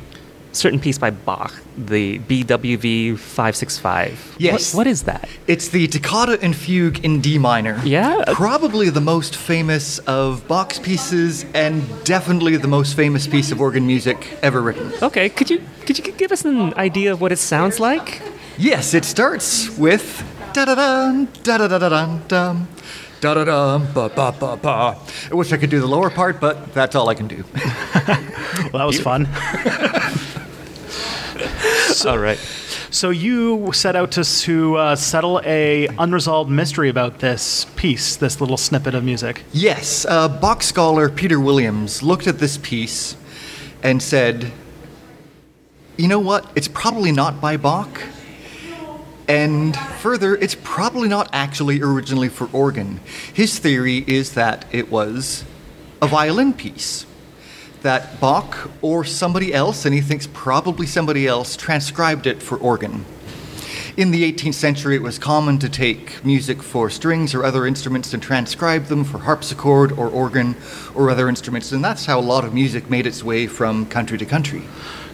certain 0.52 0.80
piece 0.80 0.98
by 0.98 1.10
Bach, 1.10 1.54
the 1.78 2.20
BWV 2.20 3.18
565. 3.18 4.36
Yes. 4.40 4.74
What, 4.74 4.80
what 4.80 4.88
is 4.88 5.04
that? 5.04 5.30
It's 5.48 5.70
the 5.70 5.88
Toccata 5.88 6.40
and 6.42 6.56
Fugue 6.56 7.04
in 7.04 7.22
D 7.22 7.38
minor. 7.38 7.80
Yeah? 7.84 8.24
Probably 8.34 8.90
the 8.90 9.02
most 9.02 9.36
famous 9.36 10.00
of 10.00 10.48
Bach's 10.48 10.80
pieces 10.80 11.46
and 11.54 11.84
definitely 12.04 12.58
the 12.58 12.68
most 12.68 12.96
famous 12.96 13.28
piece 13.28 13.52
of 13.52 13.62
organ 13.62 13.86
music 13.86 14.38
ever 14.42 14.62
written. 14.62 14.92
Okay, 15.02 15.30
could 15.30 15.50
you 15.50 15.62
could 15.86 15.98
you 15.98 16.12
give 16.14 16.32
us 16.32 16.46
an 16.46 16.74
idea 16.76 17.12
of 17.14 17.22
what 17.22 17.32
it 17.32 17.38
sounds 17.40 17.80
like? 17.80 18.22
Yes, 18.58 18.94
it 18.94 19.06
starts 19.06 19.70
with 19.78 20.24
da 20.54 20.66
da 20.66 20.76
da 20.76 21.26
da 21.44 21.58
da 21.58 21.68
da 21.68 21.78
da 21.80 21.90
dum 21.90 22.22
dum 22.28 22.68
da 23.22 23.34
da 23.34 23.44
dum 23.46 23.88
ba 23.94 24.10
ba 24.10 24.34
ba 24.38 24.58
ba. 24.58 24.98
I 25.32 25.36
wish 25.36 25.52
I 25.54 25.58
could 25.58 25.70
do 25.70 25.80
the 25.80 25.88
lower 25.88 26.10
part, 26.10 26.40
but 26.40 26.74
that's 26.74 26.96
all 26.96 27.08
I 27.10 27.14
can 27.16 27.28
do. 27.28 27.44
Well, 28.72 28.80
that 28.80 28.86
was 28.86 29.00
fun. 29.00 29.26
All 32.06 32.18
right. 32.18 32.38
So 32.92 33.10
you 33.10 33.72
set 33.74 33.96
out 33.96 34.12
to 34.12 34.24
to 34.24 34.76
uh, 34.76 34.96
settle 34.96 35.42
a 35.46 35.88
unresolved 35.98 36.50
mystery 36.50 36.90
about 36.90 37.20
this 37.20 37.66
piece, 37.76 38.16
this 38.16 38.42
little 38.42 38.58
snippet 38.58 38.96
of 38.96 39.04
music. 39.04 39.44
Yes, 39.54 40.06
uh, 40.06 40.28
Bach 40.28 40.64
scholar 40.64 41.10
Peter 41.10 41.40
Williams 41.40 42.02
looked 42.04 42.28
at 42.28 42.40
this 42.40 42.58
piece 42.58 43.16
and 43.84 44.02
said, 44.02 44.52
you 45.98 46.08
know 46.08 46.20
what? 46.20 46.50
It's 46.56 46.68
probably 46.68 47.12
not 47.12 47.42
by 47.42 47.58
Bach. 47.58 48.02
And 49.28 49.76
further, 49.76 50.36
it's 50.36 50.56
probably 50.64 51.08
not 51.08 51.30
actually 51.34 51.82
originally 51.82 52.30
for 52.30 52.50
organ. 52.52 53.00
His 53.34 53.60
theory 53.60 54.04
is 54.08 54.34
that 54.34 54.66
it 54.72 54.90
was 54.90 55.44
a 56.02 56.08
violin 56.08 56.54
piece. 56.54 57.06
That 57.82 58.20
Bach 58.20 58.70
or 58.82 59.06
somebody 59.06 59.54
else, 59.54 59.86
and 59.86 59.94
he 59.94 60.02
thinks 60.02 60.28
probably 60.28 60.86
somebody 60.86 61.28
else, 61.28 61.56
transcribed 61.56 62.28
it 62.28 62.44
for 62.44 62.58
organ. 62.58 63.06
In 63.98 64.12
the 64.12 64.32
18th 64.32 64.54
century, 64.54 64.96
it 64.96 65.02
was 65.02 65.20
common 65.20 65.60
to 65.60 65.68
take 65.68 66.24
music 66.24 66.64
for 66.64 66.90
strings 66.90 67.34
or 67.34 67.44
other 67.44 67.66
instruments 67.68 68.14
and 68.14 68.24
transcribe 68.24 68.86
them 68.86 69.04
for 69.04 69.20
harpsichord 69.20 69.92
or 69.92 70.08
organ 70.08 70.56
or 70.96 71.10
other 71.10 71.28
instruments, 71.28 71.72
and 71.72 71.84
that's 71.84 72.06
how 72.06 72.20
a 72.20 72.22
lot 72.22 72.46
of 72.46 72.54
music 72.54 72.90
made 72.90 73.06
its 73.06 73.24
way 73.24 73.46
from 73.46 73.86
country 73.86 74.18
to 74.18 74.26
country. 74.26 74.62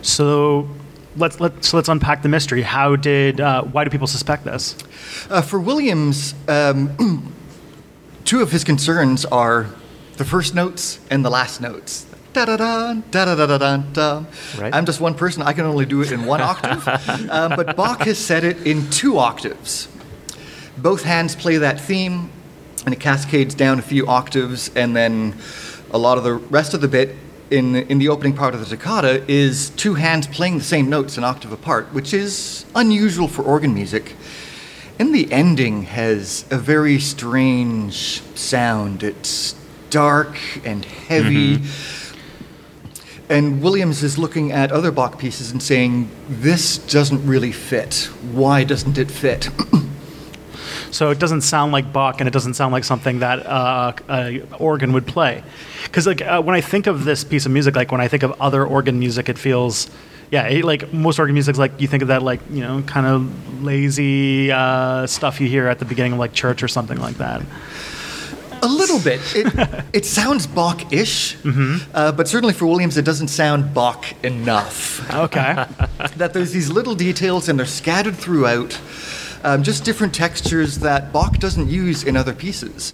So 0.02 0.70
let's 1.18 1.40
let's 1.40 1.68
so 1.68 1.78
let's 1.78 1.90
unpack 1.90 2.22
the 2.22 2.30
mystery. 2.30 2.62
How 2.62 2.96
did 2.96 3.42
uh, 3.42 3.64
why 3.64 3.84
do 3.84 3.90
people 3.90 4.08
suspect 4.08 4.44
this? 4.44 4.76
Uh, 5.30 5.42
for 5.42 5.60
Williams, 5.60 6.36
um, 6.48 7.34
two 8.26 8.42
of 8.42 8.52
his 8.52 8.64
concerns 8.64 9.26
are 9.26 9.68
the 10.18 10.26
first 10.26 10.54
notes 10.54 11.00
and 11.10 11.26
the 11.26 11.30
last 11.30 11.60
notes 11.60 12.06
da 12.44 12.58
da 12.58 12.94
da 12.94 13.26
da 13.26 13.46
da 13.46 13.58
da 13.58 13.78
da. 13.78 14.26
Right. 14.58 14.74
I'm 14.74 14.86
just 14.86 15.00
one 15.00 15.16
person. 15.16 15.42
I 15.42 15.54
can 15.54 15.66
only 15.66 15.86
do 15.86 16.02
it 16.02 16.12
in 16.12 16.26
one 16.26 16.42
octave. 16.42 16.86
Um, 17.30 17.54
but 17.56 17.76
Bach 17.76 18.02
has 18.04 18.18
said 18.18 18.44
it 18.44 18.66
in 18.68 18.90
two 18.90 19.18
octaves. 19.18 19.88
Both 20.78 21.04
hands 21.04 21.36
play 21.36 21.58
that 21.58 21.80
theme, 21.80 22.30
and 22.86 22.94
it 22.94 23.00
cascades 23.00 23.56
down 23.56 23.80
a 23.80 23.82
few 23.82 24.08
octaves, 24.08 24.70
and 24.76 24.96
then 24.96 25.36
a 25.92 25.98
lot 25.98 26.18
of 26.18 26.24
the 26.24 26.34
rest 26.34 26.74
of 26.74 26.82
the 26.82 26.88
bit 26.88 27.16
in 27.52 27.76
in 27.76 28.00
the 28.00 28.10
opening 28.10 28.36
part 28.36 28.54
of 28.54 28.60
the 28.60 28.66
toccata 28.66 29.24
is 29.28 29.70
two 29.72 29.94
hands 29.96 30.28
playing 30.28 30.58
the 30.58 30.64
same 30.64 30.90
notes 30.90 31.18
an 31.18 31.24
octave 31.24 31.52
apart, 31.52 31.94
which 31.94 32.14
is 32.14 32.66
unusual 32.76 33.28
for 33.28 33.44
organ 33.44 33.74
music. 33.74 34.14
And 35.00 35.14
the 35.14 35.32
ending 35.32 35.84
has 35.84 36.46
a 36.52 36.58
very 36.58 37.00
strange 37.00 38.22
sound. 38.36 39.04
It's 39.04 39.56
dark 39.90 40.38
and 40.66 40.86
heavy. 40.86 41.58
Mm-hmm. 41.58 42.05
And 43.28 43.62
Williams 43.62 44.04
is 44.04 44.18
looking 44.18 44.52
at 44.52 44.72
other 44.72 44.92
Bach 44.92 45.18
pieces 45.18 45.52
and 45.52 45.62
saying, 45.62 46.10
This 46.30 46.78
doesn't 46.78 47.26
really 47.26 47.52
fit. 47.52 48.10
Why 48.32 48.64
doesn't 48.64 48.98
it 48.98 49.10
fit? 49.10 49.50
So 50.92 51.10
it 51.10 51.20
doesn't 51.20 51.42
sound 51.42 51.74
like 51.74 51.92
Bach, 51.92 52.22
and 52.22 52.28
it 52.28 52.32
doesn't 52.32 52.54
sound 52.54 52.72
like 52.72 52.86
something 52.86 53.20
that 53.20 53.46
uh, 53.46 53.92
a 54.08 54.42
organ 54.58 54.94
would 54.94 55.06
play. 55.06 55.44
Because 55.84 56.08
like 56.08 56.22
uh, 56.22 56.42
when 56.42 56.56
I 56.56 56.62
think 56.62 56.88
of 56.88 57.04
this 57.04 57.26
piece 57.26 57.46
of 57.46 57.52
music, 57.52 57.76
like 57.76 57.92
when 57.92 58.00
I 58.00 58.08
think 58.08 58.24
of 58.24 58.32
other 58.40 58.66
organ 58.66 58.98
music, 58.98 59.28
it 59.28 59.38
feels, 59.38 59.90
yeah, 60.32 60.48
it, 60.48 60.64
like 60.64 60.94
most 60.94 61.20
organ 61.20 61.34
music, 61.34 61.56
is 61.56 61.60
like 61.60 61.82
you 61.82 61.90
think 61.90 62.02
of 62.02 62.08
that 62.08 62.24
like 62.24 62.40
you 62.50 62.62
know 62.62 62.82
kind 62.84 63.06
of 63.08 63.62
lazy 63.62 64.54
uh, 64.54 65.06
stuff 65.06 65.42
you 65.42 65.50
hear 65.50 65.68
at 65.68 65.80
the 65.80 65.86
beginning 65.86 66.14
of 66.14 66.20
like 66.20 66.32
church 66.32 66.64
or 66.64 66.70
something 66.70 67.00
like 67.02 67.18
that. 67.18 67.42
A 68.66 68.68
little 68.68 69.00
bit. 69.00 69.22
It, 69.36 69.86
it 69.94 70.06
sounds 70.06 70.48
Bach 70.48 70.92
ish, 70.92 71.38
uh, 71.94 72.12
but 72.12 72.28
certainly 72.28 72.54
for 72.54 72.66
Williams, 72.66 72.98
it 72.98 73.06
doesn't 73.06 73.28
sound 73.28 73.76
Bach 73.76 74.04
enough. 74.24 75.08
Okay. 75.14 75.54
that 76.18 76.34
there's 76.34 76.52
these 76.52 76.72
little 76.72 76.96
details 76.96 77.48
and 77.48 77.60
they're 77.60 77.68
scattered 77.68 78.16
throughout, 78.16 78.80
um, 79.44 79.62
just 79.62 79.84
different 79.86 80.16
textures 80.16 80.80
that 80.80 81.14
Bach 81.14 81.38
doesn't 81.38 81.70
use 81.70 82.04
in 82.04 82.18
other 82.18 82.34
pieces. 82.34 82.92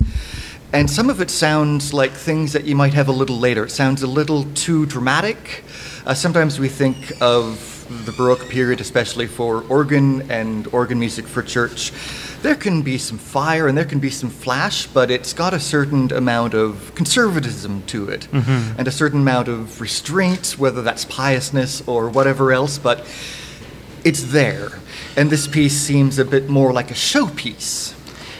And 0.73 0.89
some 0.89 1.09
of 1.09 1.21
it 1.21 1.31
sounds 1.31 1.93
like 1.93 2.11
things 2.11 2.51
that 2.51 2.65
you 2.65 2.75
might 2.75 2.93
have 2.93 3.07
a 3.07 3.13
little 3.13 3.37
later. 3.37 3.63
It 3.63 3.71
sounds 3.71 4.03
a 4.03 4.07
little 4.07 4.43
too 4.53 4.85
dramatic. 4.87 5.63
Uh, 6.05 6.13
sometimes 6.13 6.59
we 6.59 6.67
think 6.67 7.13
of 7.21 7.70
the 8.05 8.11
Baroque 8.11 8.47
period, 8.49 8.81
especially 8.81 9.27
for 9.27 9.63
organ 9.69 10.29
and 10.31 10.67
organ 10.67 10.99
music 10.99 11.27
for 11.27 11.41
church. 11.41 11.91
There 12.41 12.55
can 12.55 12.81
be 12.81 12.97
some 12.97 13.17
fire 13.17 13.67
and 13.67 13.77
there 13.77 13.85
can 13.85 13.99
be 13.99 14.09
some 14.09 14.29
flash, 14.29 14.87
but 14.87 15.11
it's 15.11 15.33
got 15.33 15.53
a 15.53 15.59
certain 15.59 16.11
amount 16.11 16.53
of 16.53 16.93
conservatism 16.95 17.83
to 17.87 18.09
it 18.09 18.27
mm-hmm. 18.31 18.79
and 18.79 18.87
a 18.87 18.91
certain 18.91 19.21
amount 19.21 19.47
of 19.47 19.79
restraint, 19.79 20.55
whether 20.57 20.81
that's 20.81 21.05
piousness 21.05 21.87
or 21.87 22.09
whatever 22.09 22.51
else, 22.51 22.77
but 22.79 22.99
it's 24.03 24.23
there. 24.31 24.69
And 25.15 25.29
this 25.29 25.47
piece 25.47 25.79
seems 25.79 26.17
a 26.17 26.25
bit 26.25 26.49
more 26.49 26.73
like 26.73 26.89
a 26.89 26.95
showpiece. 26.95 27.95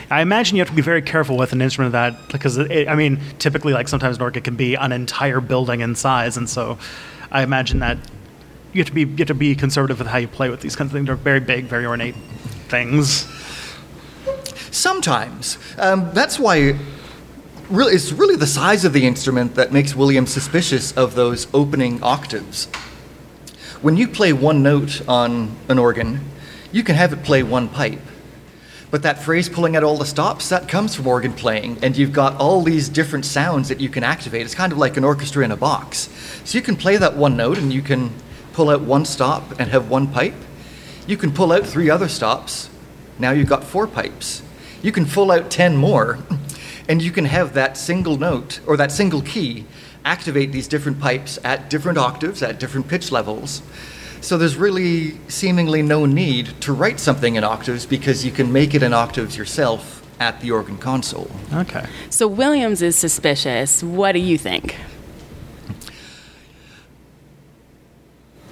I 0.10 0.22
imagine 0.22 0.58
you 0.58 0.62
have 0.62 0.70
to 0.70 0.76
be 0.76 0.82
very 0.82 1.02
careful 1.02 1.38
with 1.38 1.54
an 1.54 1.62
instrument 1.62 1.88
of 1.88 1.92
that 1.94 2.32
because 2.32 2.58
it, 2.58 2.90
I 2.90 2.96
mean, 2.96 3.22
typically, 3.40 3.72
like 3.72 3.88
sometimes 3.88 4.18
an 4.18 4.24
organ 4.24 4.44
can 4.44 4.56
be 4.56 4.76
an 4.76 4.92
entire 4.92 5.40
building 5.40 5.80
in 5.80 5.96
size, 5.96 6.36
and 6.36 6.50
so 6.50 6.78
I 7.32 7.44
imagine 7.44 7.80
that 7.80 7.98
you 8.73 8.79
have 8.79 8.88
to 8.88 8.93
be 8.93 9.01
you 9.01 9.17
have 9.17 9.27
to 9.27 9.34
be 9.34 9.55
conservative 9.55 9.99
with 9.99 10.07
how 10.07 10.17
you 10.17 10.27
play 10.27 10.49
with 10.49 10.62
these 10.62 10.75
kinds 10.75 10.91
of 10.91 10.93
things. 10.93 11.07
They're 11.07 11.15
very 11.15 11.39
big, 11.39 11.65
very 11.65 11.86
ornate 11.86 12.15
things. 12.67 13.27
Sometimes. 14.71 15.57
Um, 15.77 16.10
that's 16.13 16.39
why 16.39 16.77
really, 17.69 17.93
it's 17.93 18.12
really 18.12 18.36
the 18.36 18.47
size 18.47 18.86
of 18.86 18.93
the 18.93 19.05
instrument 19.05 19.55
that 19.55 19.71
makes 19.71 19.95
William 19.95 20.25
suspicious 20.25 20.91
of 20.93 21.15
those 21.15 21.47
opening 21.53 22.01
octaves. 22.01 22.67
When 23.81 23.97
you 23.97 24.07
play 24.07 24.31
one 24.31 24.63
note 24.63 25.07
on 25.07 25.55
an 25.67 25.79
organ, 25.79 26.21
you 26.71 26.84
can 26.84 26.95
have 26.95 27.12
it 27.12 27.23
play 27.23 27.43
one 27.43 27.67
pipe. 27.67 27.99
But 28.91 29.03
that 29.03 29.23
phrase 29.23 29.47
pulling 29.47 29.75
out 29.75 29.84
all 29.84 29.97
the 29.97 30.05
stops, 30.05 30.49
that 30.49 30.67
comes 30.67 30.95
from 30.95 31.07
organ 31.07 31.34
playing, 31.34 31.79
and 31.81 31.97
you've 31.97 32.12
got 32.12 32.36
all 32.36 32.62
these 32.62 32.89
different 32.89 33.25
sounds 33.25 33.69
that 33.69 33.79
you 33.79 33.88
can 33.89 34.03
activate. 34.03 34.45
It's 34.45 34.53
kind 34.53 34.71
of 34.71 34.77
like 34.77 34.97
an 34.97 35.03
orchestra 35.05 35.43
in 35.45 35.51
a 35.51 35.57
box. 35.57 36.10
So 36.43 36.57
you 36.57 36.62
can 36.62 36.75
play 36.75 36.97
that 36.97 37.15
one 37.15 37.38
note 37.38 37.57
and 37.57 37.71
you 37.71 37.81
can 37.81 38.12
pull 38.62 38.69
out 38.69 38.82
one 38.82 39.04
stop 39.04 39.60
and 39.60 39.71
have 39.71 39.89
one 39.89 40.06
pipe. 40.06 40.36
You 41.08 41.17
can 41.17 41.32
pull 41.32 41.52
out 41.52 41.65
three 41.65 41.89
other 41.89 42.08
stops. 42.08 42.69
Now 43.17 43.32
you've 43.32 43.50
got 43.50 43.63
four 43.63 43.88
pipes. 43.88 44.43
You 44.84 44.91
can 44.91 45.08
pull 45.08 45.32
out 45.32 45.50
10 45.50 45.76
more, 45.76 46.19
and 46.88 47.02
you 47.02 47.10
can 47.10 47.26
have 47.26 47.56
that 47.56 47.76
single 47.76 48.17
note 48.17 48.60
or 48.67 48.78
that 48.78 48.91
single 48.91 49.24
key 49.24 49.65
activate 50.06 50.52
these 50.52 50.67
different 50.67 51.00
pipes 51.00 51.39
at 51.43 51.71
different 51.71 51.97
octaves, 51.97 52.43
at 52.43 52.60
different 52.60 52.88
pitch 52.88 53.12
levels. 53.12 53.63
So 54.21 54.38
there's 54.38 54.58
really 54.58 55.17
seemingly 55.28 55.82
no 55.82 56.06
need 56.06 56.62
to 56.62 56.71
write 56.71 57.00
something 57.00 57.38
in 57.38 57.43
octaves 57.43 57.88
because 57.88 58.24
you 58.24 58.32
can 58.32 58.54
make 58.54 58.76
it 58.76 58.84
in 58.84 58.93
octaves 58.93 59.36
yourself 59.36 60.06
at 60.19 60.39
the 60.39 60.52
organ 60.52 60.78
console. 60.78 61.32
Okay. 61.52 61.88
So 62.12 62.28
Williams 62.28 62.84
is 62.84 62.95
suspicious. 62.95 63.82
What 63.82 64.12
do 64.12 64.19
you 64.19 64.38
think? 64.38 64.76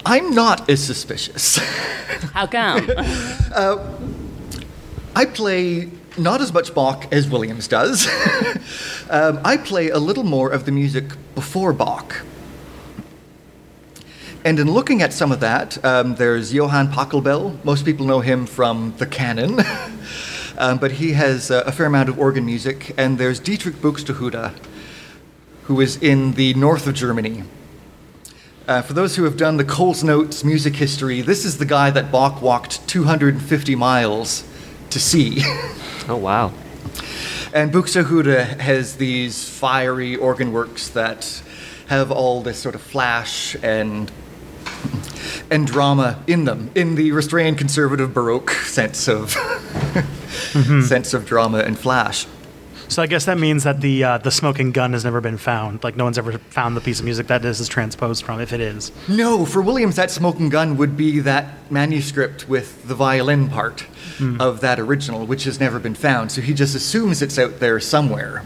I'm 0.04 0.34
not 0.34 0.68
as 0.70 0.82
suspicious. 0.82 1.56
How 2.32 2.46
come? 2.46 2.88
I 5.16 5.24
play 5.24 5.90
not 6.16 6.40
as 6.40 6.52
much 6.52 6.74
Bach 6.74 7.06
as 7.12 7.28
Williams 7.28 7.68
does. 7.68 8.06
um, 9.10 9.40
I 9.44 9.56
play 9.56 9.90
a 9.90 9.98
little 9.98 10.24
more 10.24 10.50
of 10.50 10.64
the 10.64 10.72
music 10.72 11.04
before 11.34 11.72
Bach. 11.72 12.22
And 14.44 14.58
in 14.58 14.70
looking 14.70 15.02
at 15.02 15.12
some 15.12 15.32
of 15.32 15.40
that, 15.40 15.82
um, 15.84 16.14
there's 16.14 16.54
Johann 16.54 16.88
Pachelbel. 16.88 17.62
Most 17.64 17.84
people 17.84 18.06
know 18.06 18.20
him 18.20 18.46
from 18.46 18.94
the 18.96 19.06
canon, 19.06 19.60
um, 20.58 20.78
but 20.78 20.92
he 20.92 21.12
has 21.12 21.50
uh, 21.50 21.64
a 21.66 21.72
fair 21.72 21.86
amount 21.86 22.08
of 22.08 22.18
organ 22.18 22.46
music. 22.46 22.94
And 22.96 23.18
there's 23.18 23.38
Dietrich 23.38 23.76
Buxtehude, 23.76 24.54
who 25.64 25.80
is 25.80 25.96
in 25.96 26.32
the 26.32 26.54
north 26.54 26.86
of 26.86 26.94
Germany. 26.94 27.44
Uh, 28.70 28.80
for 28.80 28.92
those 28.92 29.16
who 29.16 29.24
have 29.24 29.36
done 29.36 29.56
the 29.56 29.64
Coles 29.64 30.04
Notes 30.04 30.44
music 30.44 30.76
history, 30.76 31.22
this 31.22 31.44
is 31.44 31.58
the 31.58 31.64
guy 31.64 31.90
that 31.90 32.12
Bach 32.12 32.40
walked 32.40 32.86
250 32.86 33.74
miles 33.74 34.44
to 34.90 35.00
see. 35.00 35.42
Oh 36.08 36.16
wow. 36.16 36.52
And 37.52 37.72
Buxtehude 37.72 38.60
has 38.60 38.94
these 38.94 39.48
fiery 39.48 40.14
organ 40.14 40.52
works 40.52 40.88
that 40.90 41.42
have 41.88 42.12
all 42.12 42.42
this 42.42 42.60
sort 42.60 42.76
of 42.76 42.80
flash 42.80 43.56
and 43.60 44.12
and 45.50 45.66
drama 45.66 46.22
in 46.28 46.44
them, 46.44 46.70
in 46.76 46.94
the 46.94 47.10
restrained 47.10 47.58
conservative 47.58 48.14
Baroque 48.14 48.52
sense 48.52 49.08
of 49.08 49.32
sense 50.86 51.12
of 51.12 51.26
drama 51.26 51.58
and 51.58 51.76
flash. 51.76 52.24
So 52.90 53.02
I 53.02 53.06
guess 53.06 53.24
that 53.26 53.38
means 53.38 53.62
that 53.62 53.80
the 53.80 54.02
uh, 54.02 54.18
the 54.18 54.32
smoking 54.32 54.72
gun 54.72 54.94
has 54.94 55.04
never 55.04 55.20
been 55.20 55.38
found. 55.38 55.84
Like 55.84 55.96
no 55.96 56.02
one's 56.02 56.18
ever 56.18 56.32
found 56.38 56.76
the 56.76 56.80
piece 56.80 56.98
of 56.98 57.04
music 57.04 57.28
that 57.28 57.40
this 57.40 57.60
is 57.60 57.68
transposed 57.68 58.24
from, 58.24 58.40
if 58.40 58.52
it 58.52 58.60
is. 58.60 58.90
No, 59.08 59.46
for 59.46 59.62
Williams, 59.62 59.94
that 59.94 60.10
smoking 60.10 60.48
gun 60.48 60.76
would 60.76 60.96
be 60.96 61.20
that 61.20 61.70
manuscript 61.70 62.48
with 62.48 62.88
the 62.88 62.96
violin 62.96 63.48
part 63.48 63.86
of 64.40 64.60
that 64.60 64.80
original, 64.80 65.24
which 65.24 65.44
has 65.44 65.60
never 65.60 65.78
been 65.78 65.94
found. 65.94 66.32
So 66.32 66.40
he 66.40 66.52
just 66.52 66.74
assumes 66.74 67.22
it's 67.22 67.38
out 67.38 67.60
there 67.60 67.78
somewhere. 67.78 68.42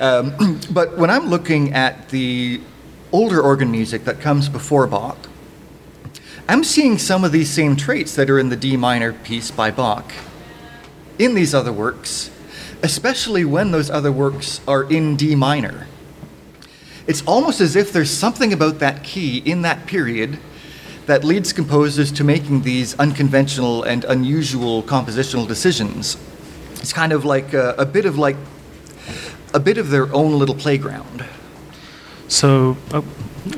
Um, 0.00 0.58
but 0.70 0.96
when 0.96 1.10
I'm 1.10 1.26
looking 1.26 1.74
at 1.74 2.08
the 2.08 2.62
older 3.12 3.42
organ 3.42 3.70
music 3.70 4.04
that 4.04 4.20
comes 4.20 4.48
before 4.48 4.86
Bach, 4.86 5.18
I'm 6.48 6.64
seeing 6.64 6.96
some 6.96 7.24
of 7.24 7.32
these 7.32 7.50
same 7.50 7.76
traits 7.76 8.16
that 8.16 8.30
are 8.30 8.38
in 8.38 8.48
the 8.48 8.56
D 8.56 8.78
minor 8.78 9.12
piece 9.12 9.50
by 9.50 9.70
Bach 9.70 10.10
in 11.18 11.34
these 11.34 11.54
other 11.54 11.72
works, 11.72 12.30
especially 12.86 13.44
when 13.44 13.72
those 13.72 13.90
other 13.90 14.12
works 14.12 14.60
are 14.68 14.84
in 14.84 15.16
D 15.16 15.34
minor. 15.34 15.88
It's 17.08 17.20
almost 17.26 17.60
as 17.60 17.74
if 17.74 17.92
there's 17.92 18.10
something 18.10 18.52
about 18.52 18.78
that 18.78 19.02
key 19.02 19.38
in 19.38 19.62
that 19.62 19.86
period 19.86 20.38
that 21.06 21.24
leads 21.24 21.52
composers 21.52 22.12
to 22.12 22.22
making 22.22 22.62
these 22.62 22.94
unconventional 23.00 23.82
and 23.82 24.04
unusual 24.04 24.84
compositional 24.84 25.48
decisions. 25.48 26.16
It's 26.74 26.92
kind 26.92 27.12
of 27.12 27.24
like 27.24 27.54
a, 27.54 27.74
a 27.76 27.84
bit 27.84 28.06
of 28.06 28.18
like 28.18 28.36
a 29.52 29.58
bit 29.58 29.78
of 29.78 29.90
their 29.90 30.06
own 30.14 30.38
little 30.38 30.54
playground. 30.54 31.24
So 32.28 32.76
oh, 32.92 33.04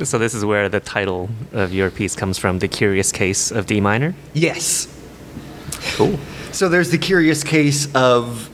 So 0.03 0.17
this 0.17 0.33
is 0.33 0.43
where 0.43 0.69
the 0.69 0.79
title 0.79 1.29
of 1.51 1.71
your 1.71 1.91
piece 1.91 2.15
comes 2.15 2.39
from, 2.39 2.57
The 2.57 2.67
Curious 2.67 3.11
Case 3.11 3.51
of 3.51 3.67
D 3.67 3.79
Minor? 3.79 4.15
Yes. 4.33 4.87
Cool. 5.93 6.17
So 6.51 6.67
there's 6.67 6.89
the 6.89 6.97
curious 6.97 7.43
case 7.43 7.93
of 7.93 8.49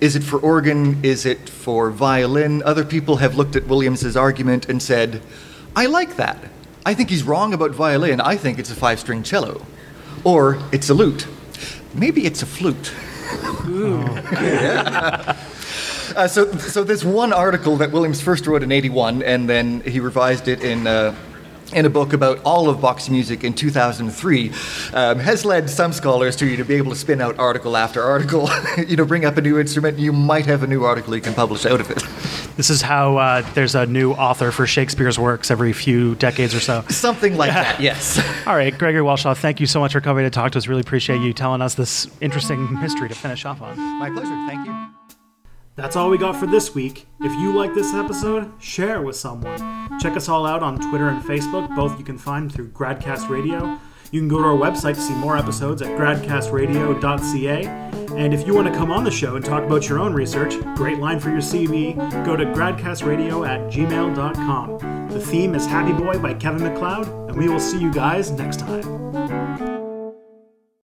is 0.00 0.14
it 0.14 0.22
for 0.22 0.38
organ? 0.38 1.04
Is 1.04 1.26
it 1.26 1.48
for 1.48 1.90
violin? 1.90 2.62
Other 2.62 2.84
people 2.84 3.16
have 3.16 3.36
looked 3.36 3.56
at 3.56 3.66
Williams's 3.66 4.16
argument 4.16 4.68
and 4.68 4.82
said, 4.82 5.20
I 5.74 5.86
like 5.86 6.16
that. 6.16 6.38
I 6.86 6.94
think 6.94 7.10
he's 7.10 7.22
wrong 7.22 7.52
about 7.52 7.72
violin. 7.72 8.20
I 8.20 8.36
think 8.36 8.58
it's 8.58 8.70
a 8.70 8.74
five 8.74 9.00
string 9.00 9.22
cello. 9.22 9.66
Or 10.24 10.58
it's 10.72 10.88
a 10.88 10.94
lute. 10.94 11.26
Maybe 11.94 12.26
it's 12.26 12.42
a 12.42 12.46
flute. 12.46 12.92
Uh, 16.16 16.26
so, 16.26 16.50
so 16.56 16.82
this 16.82 17.04
one 17.04 17.32
article 17.32 17.76
that 17.76 17.92
Williams 17.92 18.20
first 18.20 18.46
wrote 18.46 18.62
in 18.64 18.72
'81, 18.72 19.22
and 19.22 19.48
then 19.48 19.82
he 19.82 20.00
revised 20.00 20.48
it 20.48 20.64
in 20.64 20.86
uh, 20.86 21.14
in 21.72 21.84
a 21.84 21.90
book 21.90 22.12
about 22.12 22.40
all 22.44 22.68
of 22.68 22.80
Bach's 22.80 23.10
music 23.10 23.44
in 23.44 23.52
2003, 23.52 24.52
um, 24.94 25.18
has 25.18 25.44
led 25.44 25.68
some 25.68 25.92
scholars 25.92 26.36
to 26.36 26.46
you 26.46 26.56
to 26.56 26.64
be 26.64 26.74
able 26.74 26.90
to 26.90 26.96
spin 26.96 27.20
out 27.20 27.38
article 27.38 27.76
after 27.76 28.02
article. 28.02 28.48
you 28.86 28.96
know, 28.96 29.04
bring 29.04 29.24
up 29.24 29.36
a 29.36 29.40
new 29.40 29.58
instrument, 29.58 29.98
you 29.98 30.12
might 30.12 30.46
have 30.46 30.62
a 30.62 30.66
new 30.66 30.84
article 30.84 31.14
you 31.14 31.20
can 31.20 31.34
publish 31.34 31.66
out 31.66 31.80
of 31.80 31.90
it. 31.90 32.02
this 32.56 32.70
is 32.70 32.80
how 32.80 33.16
uh, 33.16 33.42
there's 33.54 33.74
a 33.74 33.86
new 33.86 34.12
author 34.12 34.50
for 34.50 34.66
Shakespeare's 34.66 35.18
works 35.18 35.50
every 35.50 35.72
few 35.72 36.14
decades 36.16 36.54
or 36.54 36.60
so. 36.60 36.82
Something 36.88 37.36
like 37.36 37.52
that. 37.52 37.78
Yes. 37.88 38.18
All 38.46 38.56
right, 38.56 38.76
Gregory 38.76 39.02
Walshaw, 39.02 39.36
thank 39.36 39.60
you 39.60 39.66
so 39.66 39.78
much 39.78 39.92
for 39.92 40.00
coming 40.00 40.24
to 40.24 40.30
talk 40.30 40.52
to 40.52 40.58
us. 40.58 40.66
Really 40.66 40.80
appreciate 40.80 41.20
you 41.20 41.32
telling 41.32 41.62
us 41.62 41.74
this 41.74 42.08
interesting 42.20 42.76
history 42.78 43.08
to 43.08 43.14
finish 43.14 43.44
off 43.44 43.62
on. 43.62 43.78
My 43.98 44.10
pleasure. 44.10 44.46
Thank 44.46 44.66
you. 44.66 44.97
That's 45.78 45.94
all 45.94 46.10
we 46.10 46.18
got 46.18 46.34
for 46.34 46.46
this 46.46 46.74
week. 46.74 47.06
If 47.20 47.32
you 47.38 47.54
like 47.54 47.72
this 47.72 47.94
episode, 47.94 48.50
share 48.58 48.96
it 48.96 49.04
with 49.04 49.14
someone. 49.14 49.60
Check 50.00 50.16
us 50.16 50.28
all 50.28 50.44
out 50.44 50.60
on 50.60 50.80
Twitter 50.80 51.06
and 51.08 51.22
Facebook. 51.22 51.72
Both 51.76 51.96
you 52.00 52.04
can 52.04 52.18
find 52.18 52.52
through 52.52 52.70
Gradcast 52.70 53.28
Radio. 53.28 53.78
You 54.10 54.20
can 54.20 54.26
go 54.26 54.38
to 54.38 54.44
our 54.44 54.56
website 54.56 54.96
to 54.96 55.00
see 55.00 55.14
more 55.14 55.36
episodes 55.36 55.80
at 55.80 55.96
gradcastradio.ca. 55.96 57.66
And 58.16 58.34
if 58.34 58.44
you 58.44 58.54
want 58.54 58.66
to 58.66 58.74
come 58.74 58.90
on 58.90 59.04
the 59.04 59.10
show 59.12 59.36
and 59.36 59.44
talk 59.44 59.62
about 59.62 59.88
your 59.88 60.00
own 60.00 60.14
research, 60.14 60.60
great 60.74 60.98
line 60.98 61.20
for 61.20 61.30
your 61.30 61.38
CV, 61.38 61.94
go 62.24 62.34
to 62.34 62.44
gradcastradio 62.46 63.46
at 63.46 63.60
gmail.com. 63.72 65.08
The 65.10 65.20
theme 65.20 65.54
is 65.54 65.64
Happy 65.64 65.92
Boy 65.92 66.18
by 66.18 66.34
Kevin 66.34 66.64
MacLeod, 66.64 67.06
and 67.28 67.36
we 67.36 67.48
will 67.48 67.60
see 67.60 67.78
you 67.78 67.92
guys 67.92 68.32
next 68.32 68.58
time. 68.58 69.47